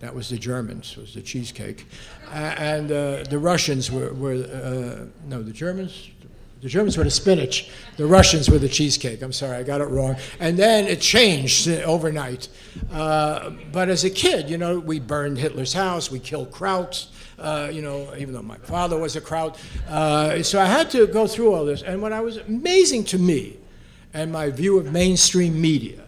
That 0.00 0.14
was 0.14 0.30
the 0.30 0.38
Germans, 0.38 0.96
was 0.96 1.12
the 1.12 1.20
cheesecake. 1.20 1.86
Uh, 2.28 2.54
and 2.56 2.90
uh, 2.90 3.24
the 3.28 3.38
Russians 3.38 3.90
were, 3.90 4.14
were 4.14 4.32
uh, 4.32 5.04
no, 5.28 5.42
the 5.42 5.52
Germans, 5.52 6.08
the 6.62 6.70
Germans 6.70 6.96
were 6.96 7.04
the 7.04 7.10
spinach, 7.10 7.68
the 7.98 8.06
Russians 8.06 8.48
were 8.48 8.58
the 8.58 8.70
cheesecake. 8.70 9.20
I'm 9.20 9.34
sorry, 9.34 9.58
I 9.58 9.64
got 9.64 9.82
it 9.82 9.90
wrong. 9.90 10.16
And 10.40 10.58
then 10.58 10.86
it 10.86 11.02
changed 11.02 11.68
overnight. 11.68 12.48
Uh, 12.90 13.50
but 13.70 13.90
as 13.90 14.04
a 14.04 14.10
kid, 14.10 14.48
you 14.48 14.56
know, 14.56 14.78
we 14.78 14.98
burned 14.98 15.36
Hitler's 15.36 15.74
house, 15.74 16.10
we 16.10 16.20
killed 16.20 16.50
Krauts, 16.52 17.08
uh, 17.38 17.70
you 17.72 17.82
know, 17.82 18.14
even 18.16 18.34
though 18.34 18.42
my 18.42 18.58
father 18.58 18.98
was 18.98 19.16
a 19.16 19.20
Kraut. 19.20 19.58
Uh, 19.88 20.42
so 20.42 20.60
I 20.60 20.66
had 20.66 20.90
to 20.90 21.06
go 21.06 21.26
through 21.26 21.54
all 21.54 21.64
this. 21.64 21.82
And 21.82 22.02
what 22.02 22.12
I 22.12 22.20
was 22.20 22.36
amazing 22.38 23.04
to 23.04 23.18
me 23.18 23.56
and 24.12 24.32
my 24.32 24.50
view 24.50 24.78
of 24.78 24.92
mainstream 24.92 25.60
media 25.60 26.00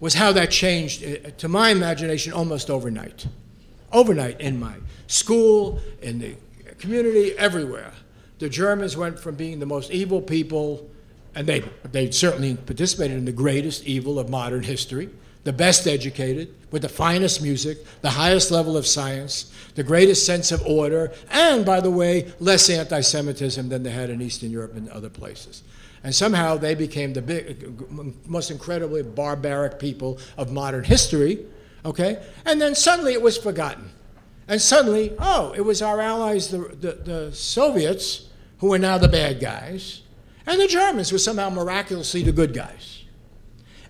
was 0.00 0.14
how 0.14 0.32
that 0.32 0.50
changed, 0.50 1.04
uh, 1.04 1.30
to 1.38 1.48
my 1.48 1.70
imagination, 1.70 2.32
almost 2.32 2.70
overnight. 2.70 3.26
Overnight 3.92 4.40
in 4.40 4.58
my 4.58 4.74
school, 5.06 5.80
in 6.00 6.18
the 6.18 6.34
community, 6.78 7.36
everywhere 7.38 7.92
the 8.42 8.48
Germans 8.48 8.96
went 8.96 9.20
from 9.20 9.36
being 9.36 9.60
the 9.60 9.66
most 9.66 9.92
evil 9.92 10.20
people, 10.20 10.90
and 11.32 11.46
they, 11.46 11.62
they 11.92 12.10
certainly 12.10 12.56
participated 12.56 13.16
in 13.16 13.24
the 13.24 13.30
greatest 13.30 13.84
evil 13.84 14.18
of 14.18 14.28
modern 14.28 14.64
history, 14.64 15.10
the 15.44 15.52
best 15.52 15.86
educated, 15.86 16.54
with 16.70 16.82
the 16.82 16.88
finest 16.88 17.42
music, 17.42 17.78
the 18.00 18.10
highest 18.10 18.50
level 18.50 18.76
of 18.76 18.86
science, 18.86 19.52
the 19.74 19.82
greatest 19.82 20.24
sense 20.24 20.52
of 20.52 20.64
order, 20.66 21.12
and, 21.30 21.64
by 21.64 21.80
the 21.80 21.90
way, 21.90 22.32
less 22.40 22.70
anti 22.70 23.00
Semitism 23.00 23.68
than 23.68 23.82
they 23.82 23.90
had 23.90 24.10
in 24.10 24.22
Eastern 24.22 24.50
Europe 24.50 24.74
and 24.76 24.88
other 24.90 25.10
places. 25.10 25.62
And 26.04 26.14
somehow 26.14 26.56
they 26.56 26.74
became 26.74 27.12
the 27.12 27.22
big, 27.22 27.88
most 28.26 28.50
incredibly 28.50 29.02
barbaric 29.02 29.78
people 29.78 30.18
of 30.36 30.52
modern 30.52 30.84
history, 30.84 31.44
okay? 31.84 32.22
And 32.44 32.60
then 32.60 32.74
suddenly 32.74 33.12
it 33.12 33.22
was 33.22 33.36
forgotten. 33.36 33.90
And 34.48 34.60
suddenly, 34.60 35.12
oh, 35.18 35.52
it 35.56 35.60
was 35.60 35.80
our 35.80 36.00
allies, 36.00 36.48
the, 36.48 36.58
the, 36.58 36.92
the 36.92 37.32
Soviets, 37.32 38.28
who 38.58 38.72
are 38.72 38.78
now 38.78 38.98
the 38.98 39.08
bad 39.08 39.40
guys, 39.40 40.02
and 40.46 40.60
the 40.60 40.66
Germans 40.66 41.12
were 41.12 41.18
somehow 41.18 41.50
miraculously 41.50 42.22
the 42.22 42.32
good 42.32 42.52
guys. 42.52 42.91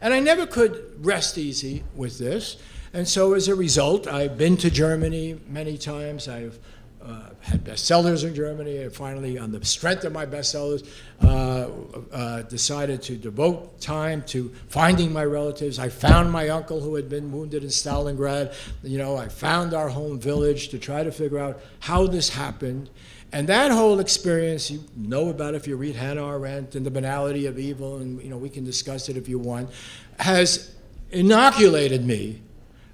And 0.02 0.12
I 0.12 0.20
never 0.20 0.46
could 0.46 1.04
rest 1.04 1.38
easy 1.38 1.84
with 1.94 2.18
this. 2.18 2.56
And 2.92 3.08
so 3.08 3.34
as 3.34 3.48
a 3.48 3.54
result, 3.54 4.06
I've 4.06 4.36
been 4.36 4.56
to 4.58 4.70
Germany 4.70 5.40
many 5.48 5.78
times. 5.78 6.28
I've 6.28 6.58
uh, 7.00 7.30
had 7.40 7.64
bestsellers 7.64 8.24
in 8.24 8.34
Germany. 8.34 8.84
I 8.84 8.88
finally, 8.88 9.38
on 9.38 9.52
the 9.52 9.64
strength 9.64 10.04
of 10.04 10.12
my 10.12 10.26
bestsellers, 10.26 10.86
uh, 11.22 11.68
uh, 12.12 12.42
decided 12.42 13.00
to 13.02 13.16
devote 13.16 13.80
time 13.80 14.22
to 14.24 14.52
finding 14.68 15.12
my 15.12 15.24
relatives. 15.24 15.78
I 15.78 15.88
found 15.88 16.30
my 16.30 16.48
uncle 16.48 16.80
who 16.80 16.96
had 16.96 17.08
been 17.08 17.32
wounded 17.32 17.62
in 17.62 17.70
Stalingrad. 17.70 18.54
You 18.82 18.98
know, 18.98 19.16
I 19.16 19.28
found 19.28 19.72
our 19.72 19.88
home 19.88 20.18
village 20.18 20.68
to 20.70 20.78
try 20.78 21.02
to 21.02 21.12
figure 21.12 21.38
out 21.38 21.60
how 21.80 22.08
this 22.08 22.28
happened. 22.28 22.90
And 23.32 23.48
that 23.48 23.70
whole 23.70 23.98
experience, 23.98 24.70
you 24.70 24.84
know 24.94 25.30
about 25.30 25.54
if 25.54 25.66
you 25.66 25.76
read 25.76 25.96
Hannah 25.96 26.26
Arendt 26.26 26.74
and 26.74 26.84
the 26.84 26.90
banality 26.90 27.46
of 27.46 27.58
evil, 27.58 27.96
and 27.96 28.22
you 28.22 28.28
know 28.28 28.36
we 28.36 28.50
can 28.50 28.62
discuss 28.62 29.08
it 29.08 29.16
if 29.16 29.26
you 29.26 29.38
want, 29.38 29.70
has 30.18 30.74
inoculated 31.10 32.04
me 32.04 32.42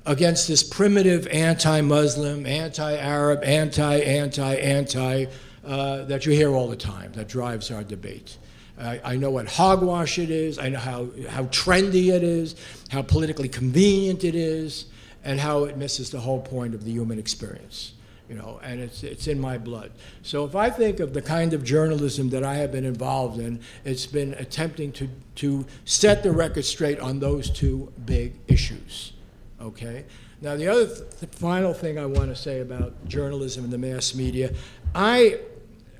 against 0.06 0.46
this 0.46 0.62
primitive 0.62 1.26
anti-Muslim, 1.26 2.46
anti-Arab, 2.46 3.42
anti-anti 3.42 4.54
anti 4.54 5.26
uh, 5.64 6.04
that 6.04 6.24
you 6.24 6.32
hear 6.32 6.50
all 6.50 6.68
the 6.68 6.76
time. 6.76 7.12
That 7.12 7.26
drives 7.28 7.72
our 7.72 7.82
debate. 7.82 8.38
I, 8.80 9.00
I 9.04 9.16
know 9.16 9.32
what 9.32 9.48
hogwash 9.48 10.20
it 10.20 10.30
is. 10.30 10.56
I 10.60 10.68
know 10.68 10.78
how 10.78 11.08
how 11.28 11.44
trendy 11.46 12.12
it 12.12 12.22
is, 12.22 12.54
how 12.90 13.02
politically 13.02 13.48
convenient 13.48 14.22
it 14.22 14.36
is, 14.36 14.86
and 15.24 15.40
how 15.40 15.64
it 15.64 15.76
misses 15.76 16.10
the 16.10 16.20
whole 16.20 16.40
point 16.40 16.76
of 16.76 16.84
the 16.84 16.92
human 16.92 17.18
experience 17.18 17.94
you 18.28 18.34
know, 18.34 18.60
and 18.62 18.80
it's, 18.80 19.02
it's 19.02 19.26
in 19.26 19.40
my 19.40 19.56
blood. 19.56 19.90
So 20.22 20.44
if 20.44 20.54
I 20.54 20.68
think 20.68 21.00
of 21.00 21.14
the 21.14 21.22
kind 21.22 21.54
of 21.54 21.64
journalism 21.64 22.28
that 22.30 22.44
I 22.44 22.56
have 22.56 22.70
been 22.70 22.84
involved 22.84 23.40
in, 23.40 23.60
it's 23.84 24.06
been 24.06 24.34
attempting 24.34 24.92
to, 24.92 25.08
to 25.36 25.66
set 25.84 26.22
the 26.22 26.30
record 26.30 26.64
straight 26.64 27.00
on 27.00 27.20
those 27.20 27.50
two 27.50 27.90
big 28.04 28.34
issues, 28.46 29.14
okay? 29.60 30.04
Now, 30.42 30.56
the 30.56 30.68
other 30.68 30.86
th- 30.86 31.32
final 31.32 31.72
thing 31.72 31.98
I 31.98 32.06
want 32.06 32.28
to 32.28 32.36
say 32.36 32.60
about 32.60 33.08
journalism 33.08 33.64
and 33.64 33.72
the 33.72 33.78
mass 33.78 34.14
media, 34.14 34.52
I, 34.94 35.40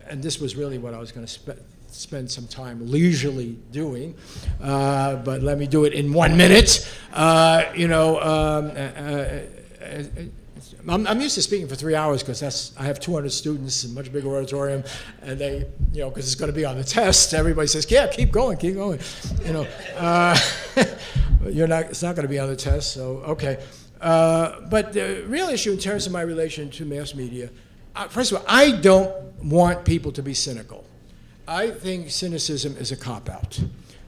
and 0.06 0.22
this 0.22 0.38
was 0.38 0.54
really 0.54 0.78
what 0.78 0.92
I 0.92 0.98
was 0.98 1.12
going 1.12 1.26
to 1.26 1.32
spe- 1.32 1.62
spend 1.88 2.30
some 2.30 2.46
time 2.46 2.86
leisurely 2.86 3.58
doing, 3.72 4.14
uh, 4.62 5.16
but 5.16 5.42
let 5.42 5.58
me 5.58 5.66
do 5.66 5.86
it 5.86 5.94
in 5.94 6.12
one 6.12 6.36
minute. 6.36 6.88
Uh, 7.12 7.64
you 7.74 7.88
know, 7.88 8.20
um, 8.20 8.66
uh, 8.66 8.80
uh 9.82 10.02
I'm, 10.88 11.06
I'm 11.06 11.20
used 11.20 11.34
to 11.34 11.42
speaking 11.42 11.68
for 11.68 11.74
three 11.74 11.94
hours 11.94 12.22
because 12.22 12.40
that's 12.40 12.76
I 12.78 12.84
have 12.84 13.00
200 13.00 13.30
students 13.30 13.84
in 13.84 13.90
a 13.90 13.94
much 13.94 14.12
bigger 14.12 14.28
auditorium, 14.36 14.84
and 15.22 15.38
they, 15.38 15.66
you 15.92 16.00
know, 16.00 16.08
because 16.10 16.26
it's 16.26 16.34
going 16.34 16.50
to 16.50 16.56
be 16.56 16.64
on 16.64 16.76
the 16.76 16.84
test. 16.84 17.34
Everybody 17.34 17.68
says, 17.68 17.90
"Yeah, 17.90 18.06
keep 18.06 18.30
going, 18.32 18.56
keep 18.58 18.74
going," 18.74 19.00
you 19.44 19.52
know. 19.52 19.66
Uh, 19.96 20.38
you're 21.48 21.66
not. 21.66 21.84
It's 21.84 22.02
not 22.02 22.14
going 22.14 22.26
to 22.26 22.30
be 22.30 22.38
on 22.38 22.48
the 22.48 22.56
test, 22.56 22.92
so 22.92 23.18
okay. 23.18 23.62
Uh, 24.00 24.60
but 24.68 24.92
the 24.92 25.24
real 25.26 25.48
issue 25.48 25.72
in 25.72 25.78
terms 25.78 26.06
of 26.06 26.12
my 26.12 26.20
relation 26.20 26.70
to 26.70 26.84
mass 26.84 27.14
media, 27.14 27.50
uh, 27.96 28.06
first 28.08 28.32
of 28.32 28.38
all, 28.38 28.44
I 28.48 28.72
don't 28.72 29.12
want 29.44 29.84
people 29.84 30.12
to 30.12 30.22
be 30.22 30.34
cynical. 30.34 30.84
I 31.46 31.70
think 31.70 32.10
cynicism 32.10 32.76
is 32.76 32.92
a 32.92 32.96
cop 32.96 33.28
out. 33.28 33.60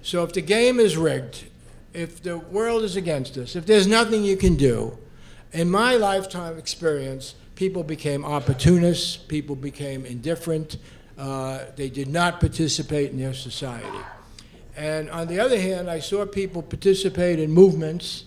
So 0.02 0.22
if 0.24 0.32
the 0.32 0.42
game 0.42 0.78
is 0.78 0.96
rigged, 0.96 1.44
if 1.92 2.22
the 2.22 2.38
world 2.38 2.82
is 2.82 2.96
against 2.96 3.36
us, 3.36 3.56
if 3.56 3.66
there's 3.66 3.86
nothing 3.86 4.24
you 4.24 4.36
can 4.36 4.56
do, 4.56 4.96
in 5.52 5.70
my 5.70 5.96
lifetime 5.96 6.58
experience, 6.58 7.34
people 7.56 7.82
became 7.82 8.24
opportunists, 8.24 9.16
people 9.16 9.56
became 9.56 10.06
indifferent, 10.06 10.76
uh, 11.18 11.64
they 11.76 11.90
did 11.90 12.08
not 12.08 12.40
participate 12.40 13.10
in 13.10 13.18
their 13.18 13.34
society. 13.34 13.98
And 14.76 15.10
on 15.10 15.26
the 15.26 15.40
other 15.40 15.60
hand, 15.60 15.90
I 15.90 15.98
saw 15.98 16.24
people 16.24 16.62
participate 16.62 17.38
in 17.38 17.50
movements, 17.50 18.24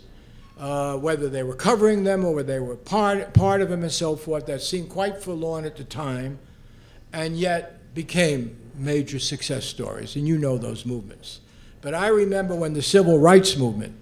uh, 0.60 0.98
whether 0.98 1.30
they 1.30 1.42
were 1.42 1.56
covering 1.56 2.04
them 2.04 2.24
or 2.24 2.36
whether 2.36 2.54
they 2.54 2.60
were 2.60 2.76
part, 2.76 3.34
part 3.34 3.62
of 3.62 3.70
them 3.70 3.82
and 3.82 3.92
so 3.92 4.16
forth, 4.16 4.46
that 4.46 4.62
seemed 4.62 4.90
quite 4.90 5.18
forlorn 5.18 5.66
at 5.66 5.78
the 5.78 5.84
time, 5.84 6.38
and 7.12 7.38
yet 7.38 7.94
became 7.96 8.56
major 8.76 9.18
success 9.18 9.66
stories. 9.66 10.16
And 10.16 10.28
you 10.28 10.38
know 10.38 10.58
those 10.58 10.86
movements. 10.86 11.40
But 11.82 11.96
I 11.96 12.08
remember 12.08 12.56
when 12.56 12.74
the 12.74 12.82
civil 12.82 13.18
rights 13.18 13.58
movement 13.58 13.96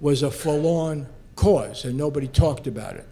was 0.00 0.22
a 0.22 0.30
forlorn 0.30 1.08
cause 1.38 1.84
and 1.84 1.96
nobody 1.96 2.26
talked 2.26 2.66
about 2.66 2.96
it. 2.96 3.06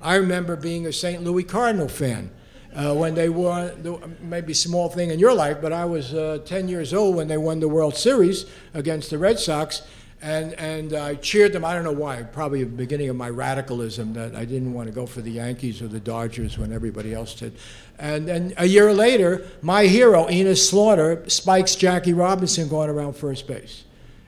I 0.00 0.14
remember 0.14 0.54
being 0.54 0.86
a 0.86 0.92
St. 0.92 1.24
Louis 1.24 1.42
Cardinal 1.42 1.88
fan 1.88 2.30
uh, 2.72 2.94
when 2.94 3.14
they 3.14 3.28
won, 3.28 4.16
maybe 4.20 4.54
small 4.54 4.88
thing 4.88 5.10
in 5.10 5.18
your 5.18 5.34
life, 5.34 5.58
but 5.60 5.72
I 5.72 5.84
was 5.84 6.14
uh, 6.14 6.38
10 6.44 6.68
years 6.68 6.94
old 6.94 7.16
when 7.16 7.26
they 7.26 7.36
won 7.36 7.58
the 7.58 7.68
World 7.68 7.96
Series 7.96 8.46
against 8.74 9.10
the 9.10 9.18
Red 9.18 9.40
Sox. 9.40 9.82
And, 10.22 10.54
and 10.54 10.94
I 10.94 11.16
cheered 11.16 11.52
them. 11.52 11.64
I 11.64 11.74
don't 11.74 11.84
know 11.84 11.92
why. 11.92 12.22
Probably 12.22 12.64
the 12.64 12.70
beginning 12.70 13.10
of 13.10 13.16
my 13.16 13.28
radicalism 13.28 14.14
that 14.14 14.34
I 14.34 14.44
didn't 14.44 14.72
want 14.72 14.88
to 14.88 14.94
go 14.94 15.04
for 15.04 15.20
the 15.20 15.32
Yankees 15.32 15.82
or 15.82 15.88
the 15.88 16.00
Dodgers 16.00 16.56
when 16.56 16.72
everybody 16.72 17.12
else 17.12 17.34
did. 17.34 17.56
And 17.98 18.26
then 18.26 18.54
a 18.56 18.66
year 18.66 18.94
later, 18.94 19.46
my 19.60 19.86
hero, 19.86 20.30
Enos 20.30 20.66
Slaughter, 20.66 21.28
spikes 21.28 21.74
Jackie 21.74 22.14
Robinson 22.14 22.68
going 22.68 22.88
around 22.88 23.14
first 23.14 23.46
base 23.46 23.84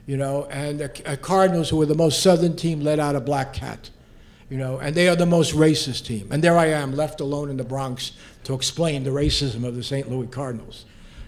you 0.07 0.15
know, 0.15 0.45
and 0.45 0.79
the 0.79 1.11
uh, 1.11 1.17
Cardinals, 1.17 1.69
who 1.69 1.77
were 1.77 1.85
the 1.85 1.93
most 1.93 2.23
southern 2.23 2.55
team, 2.55 2.79
let 2.79 2.97
out 2.97 3.15
a 3.15 3.19
black 3.19 3.53
cat, 3.53 3.89
you 4.49 4.57
know, 4.57 4.79
and 4.79 4.95
they 4.95 5.09
are 5.09 5.17
the 5.17 5.25
most 5.25 5.53
racist 5.53 6.05
team. 6.05 6.29
And 6.31 6.41
there 6.41 6.57
I 6.57 6.67
am, 6.67 6.95
left 6.95 7.19
alone 7.19 7.49
in 7.49 7.57
the 7.57 7.65
Bronx 7.65 8.13
to 8.45 8.53
explain 8.55 9.03
the 9.03 9.09
racism 9.09 9.65
of 9.65 9.75
the 9.75 9.83
St. 9.83 10.09
Louis 10.09 10.27
Cardinals. 10.27 10.85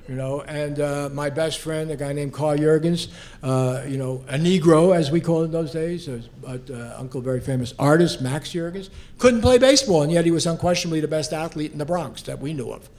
You 0.07 0.15
know, 0.15 0.41
and 0.41 0.79
uh, 0.79 1.09
my 1.13 1.29
best 1.29 1.59
friend, 1.59 1.91
a 1.91 1.95
guy 1.95 2.13
named 2.13 2.33
Carl 2.33 2.57
Jurgens, 2.57 3.09
uh, 3.43 3.83
you 3.85 3.97
know, 3.97 4.23
a 4.27 4.39
Negro 4.39 4.95
as 4.95 5.11
we 5.11 5.21
called 5.21 5.45
in 5.45 5.51
those 5.51 5.71
days, 5.71 6.07
but 6.41 6.67
uh, 6.71 6.95
uncle, 6.97 7.21
very 7.21 7.41
famous 7.41 7.75
artist, 7.77 8.19
Max 8.19 8.53
Jurgens, 8.53 8.89
couldn't 9.19 9.41
play 9.41 9.59
baseball, 9.59 10.01
and 10.01 10.11
yet 10.11 10.25
he 10.25 10.31
was 10.31 10.47
unquestionably 10.47 10.99
the 10.99 11.07
best 11.07 11.31
athlete 11.31 11.73
in 11.73 11.77
the 11.77 11.85
Bronx 11.85 12.23
that 12.23 12.39
we 12.39 12.53
knew 12.53 12.71
of 12.71 12.89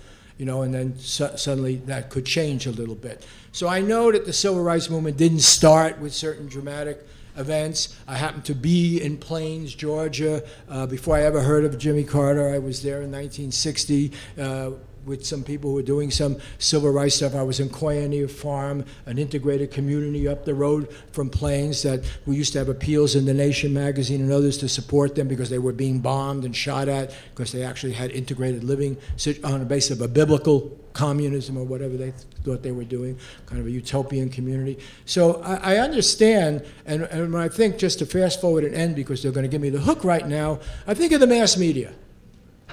you 0.40 0.46
know, 0.46 0.62
and 0.62 0.72
then 0.72 0.98
su- 0.98 1.36
suddenly 1.36 1.76
that 1.84 2.08
could 2.08 2.24
change 2.24 2.66
a 2.66 2.70
little 2.70 2.94
bit. 2.94 3.26
So 3.52 3.68
I 3.68 3.82
know 3.82 4.10
that 4.10 4.24
the 4.24 4.32
civil 4.32 4.62
rights 4.62 4.88
movement 4.88 5.18
didn't 5.18 5.40
start 5.40 6.00
with 6.00 6.14
certain 6.14 6.46
dramatic 6.48 7.06
events. 7.36 7.94
I 8.08 8.16
happened 8.16 8.46
to 8.46 8.54
be 8.54 9.02
in 9.02 9.18
Plains, 9.18 9.74
Georgia, 9.74 10.42
uh, 10.70 10.86
before 10.86 11.16
I 11.16 11.24
ever 11.24 11.42
heard 11.42 11.66
of 11.66 11.76
Jimmy 11.76 12.04
Carter. 12.04 12.48
I 12.48 12.58
was 12.58 12.82
there 12.82 13.02
in 13.02 13.12
1960. 13.12 14.12
Uh, 14.38 14.70
with 15.04 15.24
some 15.24 15.42
people 15.42 15.70
who 15.70 15.76
were 15.76 15.82
doing 15.82 16.10
some 16.10 16.36
civil 16.58 16.90
rights 16.90 17.16
stuff. 17.16 17.34
I 17.34 17.42
was 17.42 17.60
in 17.60 17.68
Koinonia 17.68 18.30
Farm, 18.30 18.84
an 19.06 19.18
integrated 19.18 19.70
community 19.70 20.28
up 20.28 20.44
the 20.44 20.54
road 20.54 20.92
from 21.12 21.30
Plains 21.30 21.82
that 21.82 22.04
we 22.26 22.36
used 22.36 22.52
to 22.52 22.58
have 22.58 22.68
appeals 22.68 23.14
in 23.14 23.24
the 23.24 23.34
Nation 23.34 23.72
magazine 23.72 24.20
and 24.20 24.32
others 24.32 24.58
to 24.58 24.68
support 24.68 25.14
them 25.14 25.28
because 25.28 25.50
they 25.50 25.58
were 25.58 25.72
being 25.72 26.00
bombed 26.00 26.44
and 26.44 26.54
shot 26.54 26.88
at 26.88 27.14
because 27.34 27.52
they 27.52 27.62
actually 27.62 27.92
had 27.92 28.10
integrated 28.10 28.64
living 28.64 28.96
on 29.44 29.60
the 29.60 29.66
basis 29.66 29.92
of 29.92 30.00
a 30.00 30.08
biblical 30.08 30.76
communism 30.92 31.56
or 31.56 31.64
whatever 31.64 31.96
they 31.96 32.12
thought 32.44 32.62
they 32.62 32.72
were 32.72 32.84
doing, 32.84 33.18
kind 33.46 33.60
of 33.60 33.66
a 33.66 33.70
utopian 33.70 34.28
community. 34.28 34.78
So 35.04 35.40
I, 35.42 35.74
I 35.74 35.78
understand, 35.78 36.64
and, 36.86 37.02
and 37.04 37.32
when 37.32 37.42
I 37.42 37.48
think 37.48 37.78
just 37.78 37.98
to 38.00 38.06
fast 38.06 38.40
forward 38.40 38.64
and 38.64 38.74
end 38.74 38.96
because 38.96 39.22
they're 39.22 39.32
going 39.32 39.44
to 39.44 39.48
give 39.48 39.60
me 39.60 39.70
the 39.70 39.80
hook 39.80 40.04
right 40.04 40.26
now, 40.26 40.60
I 40.86 40.94
think 40.94 41.12
of 41.12 41.20
the 41.20 41.26
mass 41.26 41.56
media. 41.56 41.92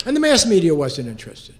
And 0.05 0.15
the 0.15 0.19
mass 0.19 0.45
media 0.45 0.73
wasn't 0.73 1.07
interested. 1.07 1.55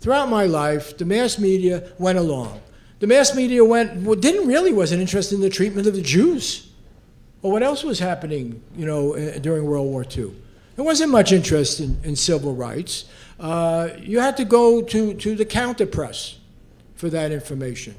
Throughout 0.00 0.28
my 0.28 0.44
life, 0.44 0.96
the 0.96 1.04
mass 1.04 1.38
media 1.38 1.90
went 1.98 2.18
along. 2.18 2.60
The 3.00 3.06
mass 3.06 3.34
media 3.34 3.64
went, 3.64 4.02
well, 4.02 4.18
didn't 4.18 4.46
really 4.46 4.72
wasn't 4.72 5.00
interested 5.00 5.36
in 5.36 5.40
the 5.40 5.50
treatment 5.50 5.86
of 5.86 5.94
the 5.94 6.02
Jews. 6.02 6.70
Or 7.42 7.52
what 7.52 7.62
else 7.62 7.84
was 7.84 7.98
happening, 7.98 8.62
you 8.76 8.86
know, 8.86 9.14
during 9.38 9.64
World 9.64 9.86
War 9.86 10.04
II. 10.04 10.32
There 10.76 10.84
wasn't 10.84 11.10
much 11.10 11.32
interest 11.32 11.80
in, 11.80 11.98
in 12.04 12.16
civil 12.16 12.54
rights. 12.54 13.04
Uh, 13.38 13.90
you 13.98 14.20
had 14.20 14.36
to 14.36 14.44
go 14.44 14.82
to, 14.82 15.14
to 15.14 15.34
the 15.34 15.44
counter 15.44 15.86
press 15.86 16.38
for 16.94 17.08
that 17.10 17.30
information 17.30 17.94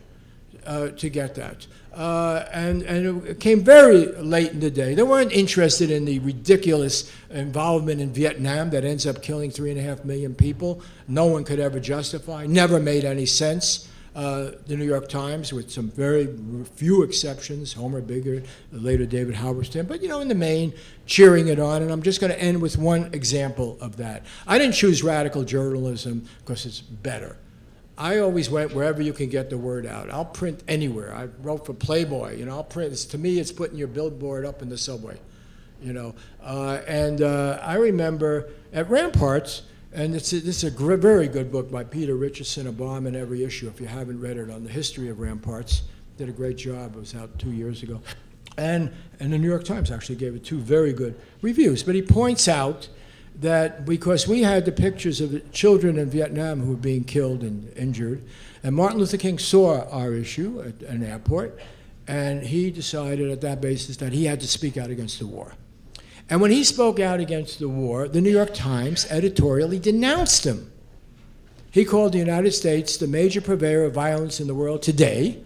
uh, 0.69 0.89
to 0.91 1.09
get 1.09 1.33
that. 1.33 1.65
Uh, 1.93 2.45
and, 2.53 2.83
and 2.83 3.25
it 3.25 3.39
came 3.39 3.61
very 3.61 4.05
late 4.05 4.51
in 4.51 4.59
the 4.59 4.69
day. 4.69 4.93
They 4.93 5.01
weren't 5.03 5.31
interested 5.31 5.89
in 5.89 6.05
the 6.05 6.19
ridiculous 6.19 7.11
involvement 7.31 7.99
in 7.99 8.13
Vietnam 8.13 8.69
that 8.69 8.85
ends 8.85 9.07
up 9.07 9.23
killing 9.23 9.49
three 9.49 9.71
and 9.71 9.79
a 9.79 9.83
half 9.83 10.05
million 10.05 10.35
people. 10.35 10.81
No 11.07 11.25
one 11.25 11.43
could 11.43 11.59
ever 11.59 11.79
justify, 11.79 12.45
never 12.45 12.79
made 12.79 13.03
any 13.03 13.25
sense. 13.25 13.89
Uh, 14.15 14.51
the 14.67 14.75
New 14.75 14.85
York 14.85 15.09
Times, 15.09 15.53
with 15.53 15.71
some 15.71 15.89
very 15.89 16.27
few 16.75 17.03
exceptions, 17.03 17.73
Homer 17.73 18.01
Bigart, 18.01 18.45
later 18.71 19.05
David 19.05 19.35
Halberstam, 19.35 19.87
but 19.87 20.01
you 20.01 20.07
know, 20.07 20.19
in 20.19 20.27
the 20.27 20.35
main, 20.35 20.73
cheering 21.05 21.47
it 21.47 21.59
on. 21.59 21.81
And 21.81 21.91
I'm 21.91 22.01
just 22.01 22.19
going 22.19 22.31
to 22.31 22.39
end 22.39 22.61
with 22.61 22.77
one 22.77 23.13
example 23.13 23.77
of 23.81 23.97
that. 23.97 24.25
I 24.45 24.57
didn't 24.57 24.75
choose 24.75 25.03
radical 25.03 25.43
journalism 25.43 26.27
because 26.39 26.65
it's 26.65 26.81
better. 26.81 27.37
I 27.99 28.19
always 28.19 28.49
went 28.49 28.73
wherever 28.73 29.01
you 29.01 29.11
can 29.11 29.27
get 29.27 29.49
the 29.49 29.57
word 29.57 29.85
out. 29.85 30.09
I'll 30.09 30.23
print 30.23 30.63
anywhere. 30.69 31.13
I 31.13 31.25
wrote 31.43 31.65
for 31.65 31.73
Playboy. 31.73 32.37
You 32.37 32.45
know, 32.45 32.55
I'll 32.55 32.63
print. 32.63 32.93
It's, 32.93 33.03
to 33.05 33.17
me, 33.17 33.39
it's 33.39 33.51
putting 33.51 33.77
your 33.77 33.89
billboard 33.89 34.45
up 34.45 34.61
in 34.61 34.69
the 34.69 34.77
subway. 34.77 35.19
You 35.81 35.93
know, 35.93 36.15
uh, 36.41 36.79
and 36.87 37.21
uh, 37.21 37.59
I 37.61 37.75
remember 37.75 38.49
at 38.73 38.89
Ramparts, 38.89 39.63
and 39.93 40.15
it's 40.15 40.31
a, 40.31 40.39
this 40.39 40.63
is 40.63 40.73
a 40.73 40.75
gr- 40.75 40.95
very 40.95 41.27
good 41.27 41.51
book 41.51 41.69
by 41.71 41.83
Peter 41.83 42.15
Richardson, 42.15 42.67
a 42.67 42.71
bomb 42.71 43.05
in 43.05 43.15
every 43.15 43.43
issue. 43.43 43.67
If 43.67 43.81
you 43.81 43.87
haven't 43.87 44.19
read 44.19 44.37
it, 44.37 44.49
on 44.49 44.63
the 44.63 44.69
history 44.69 45.09
of 45.09 45.19
Ramparts, 45.19 45.83
did 46.17 46.29
a 46.29 46.33
great 46.33 46.57
job. 46.57 46.95
It 46.95 46.99
was 46.99 47.15
out 47.15 47.37
two 47.37 47.51
years 47.51 47.83
ago, 47.83 48.01
and 48.57 48.91
and 49.19 49.31
the 49.31 49.37
New 49.37 49.47
York 49.47 49.63
Times 49.63 49.89
actually 49.91 50.17
gave 50.17 50.35
it 50.35 50.43
two 50.43 50.59
very 50.59 50.91
good 50.93 51.19
reviews. 51.41 51.83
But 51.83 51.95
he 51.95 52.01
points 52.01 52.47
out 52.49 52.89
that 53.39 53.85
because 53.85 54.27
we 54.27 54.41
had 54.43 54.65
the 54.65 54.71
pictures 54.71 55.21
of 55.21 55.51
children 55.51 55.97
in 55.97 56.09
Vietnam 56.09 56.61
who 56.61 56.71
were 56.71 56.77
being 56.77 57.03
killed 57.03 57.41
and 57.41 57.71
injured, 57.77 58.23
and 58.63 58.75
Martin 58.75 58.99
Luther 58.99 59.17
King 59.17 59.39
saw 59.39 59.87
our 59.89 60.13
issue 60.13 60.61
at 60.61 60.87
an 60.89 61.03
airport, 61.03 61.59
and 62.07 62.43
he 62.43 62.71
decided 62.71 63.31
at 63.31 63.41
that 63.41 63.61
basis 63.61 63.97
that 63.97 64.11
he 64.11 64.25
had 64.25 64.39
to 64.41 64.47
speak 64.47 64.77
out 64.77 64.89
against 64.89 65.19
the 65.19 65.27
war. 65.27 65.53
And 66.29 66.41
when 66.41 66.51
he 66.51 66.63
spoke 66.63 66.99
out 66.99 67.19
against 67.19 67.59
the 67.59 67.69
war, 67.69 68.07
the 68.07 68.21
New 68.21 68.29
York 68.29 68.53
Times 68.53 69.07
editorially 69.09 69.79
denounced 69.79 70.45
him. 70.45 70.71
He 71.71 71.85
called 71.85 72.13
the 72.13 72.19
United 72.19 72.51
States 72.51 72.97
the 72.97 73.07
major 73.07 73.41
purveyor 73.41 73.85
of 73.85 73.93
violence 73.93 74.39
in 74.39 74.47
the 74.47 74.55
world 74.55 74.81
today. 74.81 75.41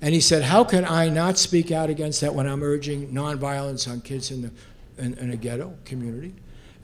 And 0.00 0.14
he 0.14 0.20
said, 0.20 0.44
How 0.44 0.64
can 0.64 0.84
I 0.84 1.08
not 1.08 1.36
speak 1.36 1.70
out 1.70 1.90
against 1.90 2.20
that 2.20 2.34
when 2.34 2.46
I'm 2.46 2.62
urging 2.62 3.12
nonviolence 3.12 3.88
on 3.90 4.00
kids 4.00 4.30
in, 4.30 4.42
the, 4.42 4.50
in, 4.98 5.14
in 5.14 5.30
a 5.30 5.36
ghetto 5.36 5.74
community? 5.84 6.34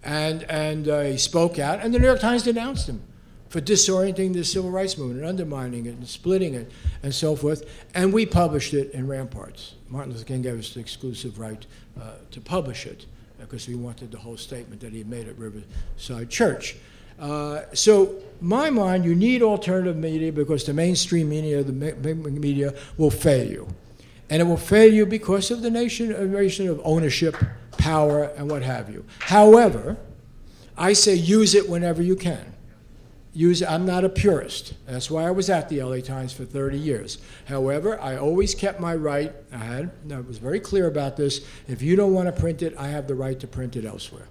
And, 0.07 0.45
and 0.45 0.89
uh, 0.89 1.01
he 1.03 1.19
spoke 1.19 1.59
out, 1.59 1.81
and 1.81 1.93
the 1.93 1.99
New 1.99 2.07
York 2.07 2.21
Times 2.21 2.45
denounced 2.45 2.89
him 2.89 3.03
for 3.49 3.61
disorienting 3.61 4.33
the 4.33 4.45
civil 4.45 4.71
rights 4.71 4.97
movement 4.97 5.21
and 5.21 5.29
undermining 5.29 5.87
it 5.87 5.97
and 5.97 6.07
splitting 6.07 6.55
it 6.55 6.71
and 7.03 7.13
so 7.13 7.35
forth. 7.35 7.69
And 7.93 8.13
we 8.13 8.25
published 8.25 8.73
it 8.73 8.93
in 8.93 9.09
Ramparts. 9.09 9.75
Martin 9.89 10.13
Luther 10.13 10.25
King 10.25 10.43
gave 10.43 10.59
us 10.59 10.75
the 10.75 10.81
exclusive 10.81 11.39
right 11.41 11.67
uh, 12.01 12.13
to 12.31 12.41
publish 12.41 12.87
it 12.87 13.07
because 13.39 13.69
we 13.69 13.75
wanted 13.75 14.13
the 14.13 14.19
whole 14.19 14.37
statement 14.37 14.81
that 14.81 14.93
he 14.93 14.99
had 14.99 15.09
made 15.09 15.27
at 15.27 15.37
Riverside 15.39 16.31
Church. 16.31 16.77
Uh, 17.19 17.63
so, 17.73 18.15
my 18.41 18.71
mind, 18.71 19.05
you 19.05 19.15
need 19.15 19.43
alternative 19.43 19.97
media 19.97 20.31
because 20.31 20.65
the 20.65 20.75
mainstream 20.75 21.29
media, 21.29 21.63
the 21.65 21.73
media, 21.73 22.75
will 22.97 23.11
fail 23.11 23.49
you, 23.51 23.67
and 24.29 24.43
it 24.43 24.45
will 24.45 24.57
fail 24.57 24.93
you 24.93 25.07
because 25.07 25.51
of 25.51 25.63
the 25.63 25.71
nation, 25.71 26.33
nation 26.33 26.69
of 26.69 26.81
ownership 26.85 27.37
power, 27.79 28.25
and 28.37 28.51
what 28.51 28.63
have 28.63 28.91
you. 28.91 29.05
However, 29.21 29.97
I 30.77 30.93
say 30.93 31.15
use 31.15 31.55
it 31.55 31.69
whenever 31.69 32.03
you 32.03 32.17
can. 32.17 32.55
Use. 33.33 33.63
I'm 33.63 33.85
not 33.85 34.05
a 34.05 34.09
purist. 34.09 34.75
That's 34.87 35.11
why 35.11 35.25
I 35.25 35.31
was 35.31 35.51
at 35.51 35.69
the 35.69 35.83
LA 35.83 35.99
Times 35.99 36.33
for 36.33 36.47
30 36.47 36.79
years. 36.79 37.19
However, 37.47 38.01
I 38.01 38.17
always 38.17 38.55
kept 38.55 38.81
my 38.81 38.95
right. 38.95 39.33
I 39.53 39.59
had, 39.59 39.91
I 40.11 40.21
was 40.21 40.39
very 40.39 40.59
clear 40.59 40.87
about 40.87 41.19
this. 41.19 41.47
If 41.69 41.83
you 41.83 41.97
don't 41.97 42.15
want 42.15 42.35
to 42.35 42.41
print 42.41 42.63
it, 42.63 42.75
I 42.79 42.89
have 42.89 43.07
the 43.07 43.15
right 43.15 43.39
to 43.41 43.47
print 43.47 43.77
it 43.77 43.85
elsewhere. 43.85 44.29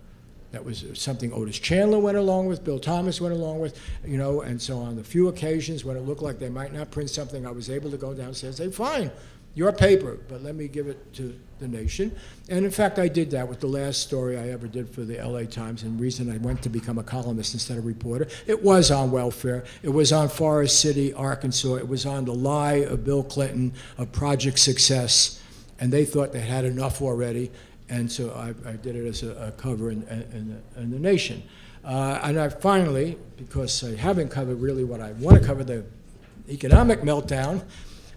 That 0.56 0.64
was 0.64 0.86
uh, 0.86 0.94
something 0.94 1.34
Otis 1.34 1.60
Chandler 1.60 2.00
went 2.00 2.18
along 2.18 2.46
with, 2.46 2.64
Bill 2.64 2.80
Thomas 2.80 3.20
went 3.20 3.34
along 3.34 3.60
with, 3.60 3.78
you 4.06 4.18
know, 4.18 4.40
and 4.40 4.62
so 4.62 4.80
on 4.80 4.96
the 4.96 5.04
few 5.04 5.28
occasions 5.28 5.84
when 5.84 5.98
it 5.98 6.04
looked 6.04 6.22
like 6.22 6.40
they 6.40 6.50
might 6.50 6.72
not 6.72 6.92
print 6.92 7.10
something, 7.10 7.46
I 7.46 7.52
was 7.52 7.70
able 7.70 7.92
to 7.92 7.98
go 7.98 8.14
downstairs 8.14 8.62
and 8.62 8.74
say, 8.74 8.78
fine, 8.78 9.12
your 9.56 9.72
paper, 9.72 10.20
but 10.28 10.44
let 10.44 10.54
me 10.54 10.68
give 10.68 10.88
it 10.88 11.14
to 11.14 11.34
the 11.60 11.68
nation. 11.68 12.14
And 12.50 12.66
in 12.66 12.72
fact, 12.72 13.00
I 13.00 13.08
did 13.08 13.32
that 13.32 13.48
with 13.48 13.62
the 13.62 13.68
last 13.68 14.02
story 14.02 14.38
I 14.38 14.50
ever 14.50 14.68
did 14.68 14.90
for 14.90 15.02
the 15.02 15.18
LA 15.18 15.44
Times, 15.44 15.84
and 15.84 16.00
reason 16.00 16.30
I 16.30 16.38
went 16.38 16.62
to 16.64 16.70
become 16.70 16.98
a 16.98 17.04
columnist 17.04 17.54
instead 17.54 17.78
of 17.78 17.86
reporter. 17.86 18.28
It 18.46 18.62
was 18.62 18.92
on 18.92 19.12
welfare. 19.12 19.64
It 19.82 19.90
was 19.90 20.12
on 20.12 20.28
Forrest 20.28 20.80
City, 20.80 21.14
Arkansas. 21.14 21.76
It 21.76 21.88
was 21.88 22.06
on 22.06 22.26
the 22.26 22.34
lie 22.34 22.84
of 22.84 23.06
Bill 23.06 23.24
Clinton 23.24 23.74
of 23.98 24.12
Project 24.12 24.60
Success, 24.60 25.42
and 25.80 25.92
they 25.92 26.04
thought 26.04 26.34
they 26.34 26.42
had 26.42 26.66
enough 26.66 27.02
already, 27.02 27.50
and 27.88 28.12
so 28.12 28.32
I, 28.32 28.70
I 28.70 28.74
did 28.74 28.98
it 28.98 29.08
as 29.08 29.24
a, 29.24 29.32
a 29.36 29.52
cover 29.54 29.90
in, 29.90 30.04
in, 30.04 30.62
the, 30.76 30.82
in, 30.82 30.92
the, 30.92 31.00
nation. 31.00 31.44
Uh, 31.84 32.20
and 32.24 32.40
I 32.40 32.50
finally, 32.50 33.18
because 33.38 33.84
I 33.84 33.96
haven't 33.96 34.30
covered 34.30 34.60
really 34.60 34.84
what 34.84 35.00
I 35.00 35.14
want 35.14 35.40
to 35.40 35.46
cover, 35.46 35.64
the 35.64 35.86
economic 36.50 37.02
meltdown, 37.02 37.64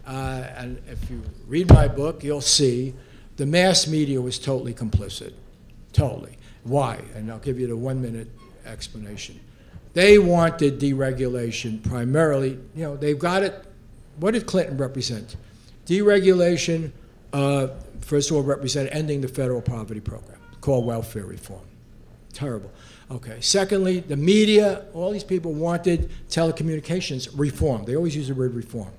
uh, 0.09 0.49
and 0.57 0.81
if 0.88 1.11
you 1.11 1.23
read 1.47 1.68
my 1.68 1.87
book, 1.87 2.25
you'll 2.25 2.40
see 2.40 2.94
the 3.37 3.44
mass 3.44 3.87
media 3.87 4.21
was 4.21 4.38
totally 4.38 4.73
complicit. 4.73 5.35
Totally. 5.92 6.38
Why? 6.64 6.99
And 7.14 7.31
I'll 7.31 7.38
give 7.38 7.61
you 7.61 7.66
the 7.66 7.77
one 7.77 8.01
minute 8.01 8.29
explanation. 8.64 9.38
They 9.92 10.18
wanted 10.18 10.81
deregulation 10.81 11.83
primarily. 11.83 12.59
You 12.75 12.85
know, 12.85 12.97
they've 12.97 13.18
got 13.18 13.42
it. 13.42 13.64
What 14.18 14.33
did 14.33 14.47
Clinton 14.47 14.79
represent? 14.79 15.37
Deregulation, 15.87 16.90
uh, 17.35 17.68
first 18.01 18.31
of 18.31 18.37
all, 18.37 18.42
represented 18.42 18.92
ending 18.92 19.21
the 19.21 19.29
federal 19.29 19.61
poverty 19.61 20.01
program 20.01 20.38
called 20.62 20.87
welfare 20.87 21.25
reform. 21.25 21.64
Terrible. 22.33 22.71
Okay. 23.11 23.40
Secondly, 23.40 24.01
the 24.01 24.16
media, 24.16 24.87
all 24.94 25.11
these 25.11 25.25
people 25.25 25.53
wanted 25.53 26.11
telecommunications 26.31 27.29
reform. 27.35 27.85
They 27.85 27.94
always 27.94 28.16
use 28.16 28.29
the 28.29 28.35
word 28.35 28.55
reform. 28.55 28.90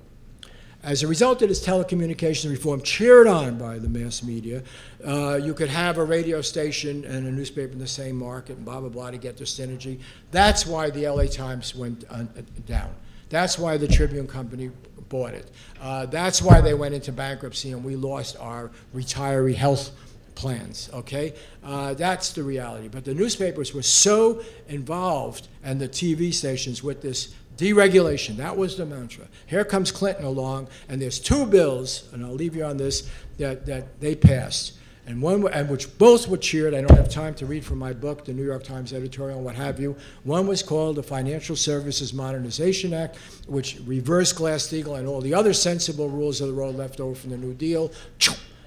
As 0.82 1.02
a 1.02 1.06
result 1.06 1.42
of 1.42 1.50
this 1.50 1.64
telecommunications 1.64 2.50
reform, 2.50 2.80
cheered 2.80 3.26
on 3.26 3.58
by 3.58 3.78
the 3.78 3.88
mass 3.88 4.22
media, 4.22 4.62
uh, 5.06 5.34
you 5.34 5.52
could 5.52 5.68
have 5.68 5.98
a 5.98 6.04
radio 6.04 6.40
station 6.40 7.04
and 7.04 7.26
a 7.26 7.30
newspaper 7.30 7.72
in 7.72 7.78
the 7.78 7.86
same 7.86 8.16
market 8.16 8.56
and 8.56 8.64
blah, 8.64 8.80
blah, 8.80 8.88
blah 8.88 9.10
to 9.10 9.18
get 9.18 9.36
the 9.36 9.44
synergy. 9.44 10.00
That's 10.30 10.64
why 10.64 10.88
the 10.88 11.06
LA 11.06 11.24
Times 11.24 11.74
went 11.74 12.04
uh, 12.08 12.24
down. 12.66 12.94
That's 13.28 13.58
why 13.58 13.76
the 13.76 13.86
Tribune 13.86 14.26
Company 14.26 14.70
bought 15.10 15.34
it. 15.34 15.50
Uh, 15.80 16.06
that's 16.06 16.40
why 16.40 16.62
they 16.62 16.72
went 16.72 16.94
into 16.94 17.12
bankruptcy 17.12 17.72
and 17.72 17.84
we 17.84 17.94
lost 17.94 18.38
our 18.38 18.70
retiree 18.94 19.54
health 19.54 19.90
plans, 20.34 20.88
okay? 20.94 21.34
Uh, 21.62 21.92
that's 21.92 22.32
the 22.32 22.42
reality. 22.42 22.88
But 22.88 23.04
the 23.04 23.12
newspapers 23.12 23.74
were 23.74 23.82
so 23.82 24.42
involved 24.68 25.48
and 25.62 25.78
the 25.78 25.88
TV 25.88 26.32
stations 26.32 26.82
with 26.82 27.02
this 27.02 27.34
Deregulation, 27.60 28.36
that 28.38 28.56
was 28.56 28.78
the 28.78 28.86
mantra. 28.86 29.26
Here 29.46 29.66
comes 29.66 29.92
Clinton 29.92 30.24
along, 30.24 30.68
and 30.88 31.00
there's 31.00 31.20
two 31.20 31.44
bills, 31.44 32.08
and 32.12 32.24
I'll 32.24 32.32
leave 32.32 32.56
you 32.56 32.64
on 32.64 32.78
this, 32.78 33.06
that, 33.36 33.66
that 33.66 34.00
they 34.00 34.14
passed. 34.14 34.78
And 35.06 35.20
one, 35.20 35.46
and 35.52 35.68
which 35.68 35.98
both 35.98 36.26
were 36.26 36.38
cheered. 36.38 36.72
I 36.72 36.80
don't 36.80 36.96
have 36.96 37.10
time 37.10 37.34
to 37.34 37.44
read 37.46 37.64
from 37.64 37.78
my 37.78 37.92
book, 37.92 38.24
the 38.24 38.32
New 38.32 38.44
York 38.44 38.62
Times 38.62 38.94
editorial, 38.94 39.36
and 39.36 39.44
what 39.44 39.56
have 39.56 39.78
you. 39.78 39.96
One 40.24 40.46
was 40.46 40.62
called 40.62 40.96
the 40.96 41.02
Financial 41.02 41.54
Services 41.54 42.14
Modernization 42.14 42.94
Act, 42.94 43.16
which 43.46 43.78
reversed 43.84 44.36
Glass-Steagall 44.36 44.98
and 44.98 45.06
all 45.06 45.20
the 45.20 45.34
other 45.34 45.52
sensible 45.52 46.08
rules 46.08 46.40
of 46.40 46.48
the 46.48 46.54
road 46.54 46.76
left 46.76 46.98
over 46.98 47.14
from 47.14 47.30
the 47.30 47.36
New 47.36 47.52
Deal 47.52 47.92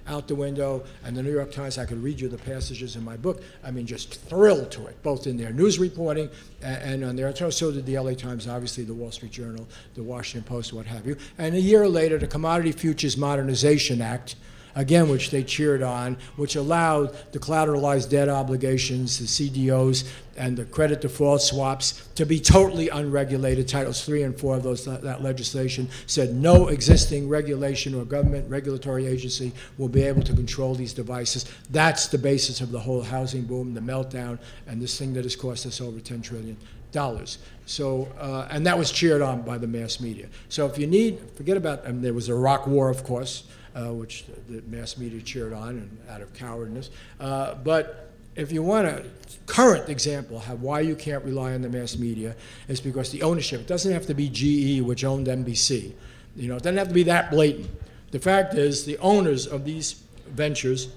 out 0.08 0.28
the 0.28 0.36
window. 0.36 0.84
And 1.04 1.16
the 1.16 1.24
New 1.24 1.32
York 1.32 1.52
Times, 1.52 1.78
I 1.78 1.86
could 1.86 2.02
read 2.02 2.20
you 2.20 2.28
the 2.28 2.38
passages 2.38 2.96
in 2.96 3.04
my 3.04 3.18
book. 3.18 3.44
I 3.64 3.72
mean, 3.72 3.86
just 3.86 4.22
thrilled 4.22 4.72
to 4.72 4.88
it, 4.88 5.02
both 5.04 5.28
in 5.28 5.38
their 5.38 5.52
news 5.52 5.80
reporting 5.80 6.30
and, 6.62 6.82
and 6.84 7.06
on 7.06 7.16
their. 7.16 7.34
So 7.52 7.72
did 7.72 7.86
the 7.86 7.98
LA 7.98 8.14
Times, 8.14 8.48
obviously, 8.48 8.84
the 8.84 8.94
Wall 8.94 9.12
Street 9.12 9.32
Journal, 9.32 9.68
the 9.96 10.04
Washington 10.04 10.48
Post, 10.48 10.74
what 10.74 10.86
have 10.86 11.06
you. 11.06 11.18
And 11.38 11.56
a 11.56 11.62
year 11.62 11.88
later, 11.88 12.18
the 12.18 12.28
Commodity 12.28 12.72
Futures 12.72 13.18
Modernization 13.18 14.02
Act 14.02 14.36
again, 14.76 15.10
which 15.10 15.32
they 15.32 15.44
cheered 15.44 15.82
on, 15.82 16.18
which 16.36 16.56
allowed 16.56 17.16
the 17.32 17.40
collateralized 17.40 18.10
debt 18.10 18.30
obligations, 18.30 19.20
the 19.20 19.26
CDOs, 19.26 20.10
and 20.36 20.58
the 20.58 20.66
credit 20.66 21.02
default 21.02 21.42
swaps 21.42 22.08
to 22.16 22.26
be 22.26 22.40
totally 22.40 22.90
unregulated. 22.90 23.68
Titles 23.68 24.04
3 24.04 24.24
and 24.24 24.40
4 24.40 24.56
of 24.58 24.64
those, 24.64 24.86
that 24.86 25.22
legislation 25.22 25.88
said 26.08 26.34
no 26.34 26.70
existing 26.70 27.30
regulation 27.30 27.94
or 27.94 28.04
government 28.04 28.50
regulatory 28.50 29.06
agency 29.06 29.52
will 29.78 29.90
be 29.90 30.02
able 30.02 30.24
to 30.24 30.34
control 30.34 30.74
these 30.74 30.94
devices. 30.94 31.46
That's 31.70 32.08
the 32.08 32.18
basis 32.18 32.62
of 32.62 32.72
the 32.72 32.80
whole 32.80 33.04
housing 33.04 33.44
boom, 33.44 33.74
the 33.74 33.82
meltdown, 33.82 34.40
and 34.68 34.82
this 34.82 34.98
thing 34.98 35.14
that 35.14 35.24
has 35.24 35.36
cost 35.36 35.66
us 35.66 35.80
over 35.82 36.00
10 36.00 36.22
trillion 36.22 36.58
dollars. 36.92 37.40
So, 37.66 38.08
uh, 38.20 38.48
and 38.50 38.66
that 38.68 38.78
was 38.78 38.92
cheered 38.92 39.22
on 39.22 39.42
by 39.42 39.58
the 39.58 39.68
mass 39.68 40.00
media. 40.00 40.28
So 40.48 40.66
if 40.66 40.78
you 40.78 40.88
need, 40.88 41.20
forget 41.36 41.58
about, 41.58 41.86
mean, 41.86 42.02
there 42.02 42.14
was 42.14 42.30
a 42.30 42.34
Iraq 42.34 42.68
War, 42.68 42.90
of 42.90 43.04
course, 43.04 43.44
which 43.92 44.26
the 44.50 44.62
mass 44.68 44.98
media 44.98 45.22
cheered 45.22 45.54
on 45.54 45.70
and 45.70 45.98
out 46.10 46.22
of 46.22 46.34
cowardness. 46.34 46.90
Uh, 47.20 47.56
but 47.56 48.12
if 48.36 48.52
you 48.52 48.64
want 48.64 48.88
a 48.88 49.06
current 49.46 49.90
example 49.90 50.38
of 50.38 50.62
why 50.62 50.80
you 50.80 50.96
can't 50.96 51.24
rely 51.24 51.54
on 51.54 51.62
the 51.62 51.70
mass 51.70 51.98
media, 51.98 52.36
is 52.68 52.82
because 52.82 53.12
the 53.12 53.22
ownership, 53.22 53.62
it 53.62 53.68
doesn't 53.68 53.92
have 53.92 54.08
to 54.08 54.14
be 54.14 54.30
GE, 54.30 54.82
which 54.82 55.04
owned 55.04 55.28
NBC. 55.28 55.94
You 56.36 56.50
know, 56.50 56.56
it 56.56 56.64
doesn't 56.64 56.78
have 56.78 56.88
to 56.88 56.94
be 56.94 57.04
that 57.04 57.32
blatant. 57.32 57.70
The 58.12 58.20
fact 58.20 58.56
is, 58.56 58.86
the 58.86 58.98
owners 59.00 59.48
of 59.48 59.66
these 59.66 60.04
ventures 60.30 60.90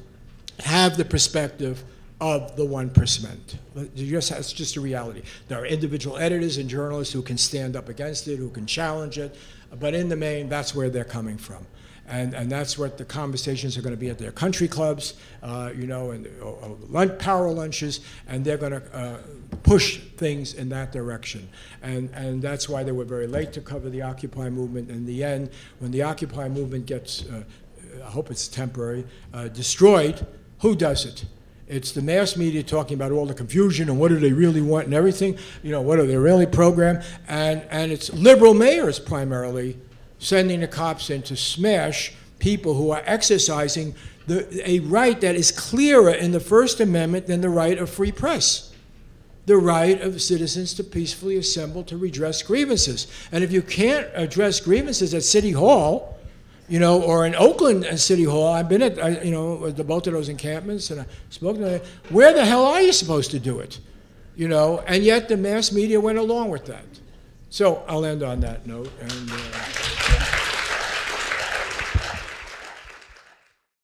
have 0.60 0.96
the 0.96 1.04
perspective 1.04 1.84
of 2.20 2.56
the 2.56 2.64
1%. 2.64 3.36
Just, 3.94 4.30
it's 4.32 4.52
just 4.52 4.76
a 4.76 4.80
reality. 4.80 5.22
There 5.48 5.60
are 5.60 5.66
individual 5.66 6.16
editors 6.16 6.56
and 6.56 6.68
journalists 6.68 7.12
who 7.12 7.20
can 7.20 7.36
stand 7.36 7.76
up 7.76 7.88
against 7.90 8.26
it, 8.28 8.36
who 8.36 8.48
can 8.48 8.66
challenge 8.66 9.18
it, 9.18 9.36
but 9.78 9.94
in 9.94 10.08
the 10.08 10.16
main, 10.16 10.48
that's 10.48 10.74
where 10.74 10.90
they're 10.90 11.04
coming 11.04 11.38
from 11.38 11.66
and, 12.08 12.34
and 12.34 12.50
that's 12.50 12.78
what 12.78 12.98
the 12.98 13.04
conversations 13.04 13.76
are 13.76 13.82
going 13.82 13.94
to 13.94 14.00
be 14.00 14.08
at 14.08 14.18
their 14.18 14.32
country 14.32 14.68
clubs, 14.68 15.14
uh, 15.42 15.72
you 15.74 15.86
know, 15.86 16.12
and 16.12 16.28
uh, 16.42 17.06
power 17.18 17.50
lunches, 17.50 18.00
and 18.28 18.44
they're 18.44 18.56
going 18.56 18.72
to 18.72 18.96
uh, 18.96 19.18
push 19.62 19.98
things 20.16 20.54
in 20.54 20.68
that 20.68 20.92
direction. 20.92 21.48
And, 21.82 22.10
and 22.10 22.40
that's 22.40 22.68
why 22.68 22.84
they 22.84 22.92
were 22.92 23.04
very 23.04 23.26
late 23.26 23.52
to 23.54 23.60
cover 23.60 23.90
the 23.90 24.02
Occupy 24.02 24.50
movement. 24.50 24.90
In 24.90 25.04
the 25.04 25.24
end, 25.24 25.50
when 25.80 25.90
the 25.90 26.02
Occupy 26.02 26.48
movement 26.48 26.86
gets, 26.86 27.26
uh, 27.28 27.42
I 28.04 28.10
hope 28.10 28.30
it's 28.30 28.46
temporary, 28.46 29.04
uh, 29.34 29.48
destroyed, 29.48 30.24
who 30.60 30.76
does 30.76 31.04
it? 31.04 31.24
It's 31.68 31.90
the 31.90 32.02
mass 32.02 32.36
media 32.36 32.62
talking 32.62 32.94
about 32.94 33.10
all 33.10 33.26
the 33.26 33.34
confusion 33.34 33.88
and 33.88 33.98
what 33.98 34.08
do 34.08 34.18
they 34.18 34.32
really 34.32 34.62
want 34.62 34.86
and 34.86 34.94
everything. 34.94 35.36
You 35.62 35.72
know, 35.72 35.80
what 35.80 35.98
are 35.98 36.06
they 36.06 36.16
really 36.16 36.46
program? 36.46 37.02
And, 37.26 37.62
and 37.70 37.90
it's 37.90 38.12
liberal 38.12 38.54
mayors 38.54 39.00
primarily 39.00 39.76
sending 40.18 40.60
the 40.60 40.68
cops 40.68 41.10
in 41.10 41.22
to 41.22 41.36
smash 41.36 42.14
people 42.38 42.74
who 42.74 42.90
are 42.90 43.02
exercising 43.04 43.94
the, 44.26 44.68
a 44.68 44.80
right 44.80 45.20
that 45.20 45.34
is 45.34 45.50
clearer 45.50 46.10
in 46.10 46.32
the 46.32 46.40
First 46.40 46.80
Amendment 46.80 47.26
than 47.26 47.40
the 47.40 47.48
right 47.48 47.78
of 47.78 47.90
free 47.90 48.12
press. 48.12 48.72
The 49.46 49.56
right 49.56 50.00
of 50.00 50.20
citizens 50.20 50.74
to 50.74 50.84
peacefully 50.84 51.36
assemble 51.36 51.84
to 51.84 51.96
redress 51.96 52.42
grievances. 52.42 53.06
And 53.30 53.44
if 53.44 53.52
you 53.52 53.62
can't 53.62 54.08
address 54.14 54.60
grievances 54.60 55.14
at 55.14 55.22
City 55.22 55.52
Hall, 55.52 56.15
you 56.68 56.80
know, 56.80 57.02
or 57.02 57.26
in 57.26 57.34
Oakland 57.34 57.84
and 57.84 57.98
City 57.98 58.24
Hall, 58.24 58.52
I've 58.52 58.68
been 58.68 58.82
at, 58.82 59.24
you 59.24 59.30
know, 59.30 59.70
the 59.70 59.84
both 59.84 60.06
of 60.06 60.12
those 60.12 60.28
encampments, 60.28 60.90
and 60.90 61.00
I 61.00 61.06
spoke 61.30 61.56
to 61.56 61.62
them. 61.62 61.80
Where 62.10 62.32
the 62.32 62.44
hell 62.44 62.64
are 62.64 62.82
you 62.82 62.92
supposed 62.92 63.30
to 63.32 63.38
do 63.38 63.60
it? 63.60 63.78
You 64.36 64.48
know, 64.48 64.82
and 64.86 65.02
yet 65.02 65.28
the 65.28 65.36
mass 65.36 65.72
media 65.72 66.00
went 66.00 66.18
along 66.18 66.50
with 66.50 66.66
that. 66.66 66.84
So 67.50 67.84
I'll 67.88 68.04
end 68.04 68.22
on 68.22 68.40
that 68.40 68.66
note. 68.66 68.90
And, 69.00 69.30
uh, 69.30 69.85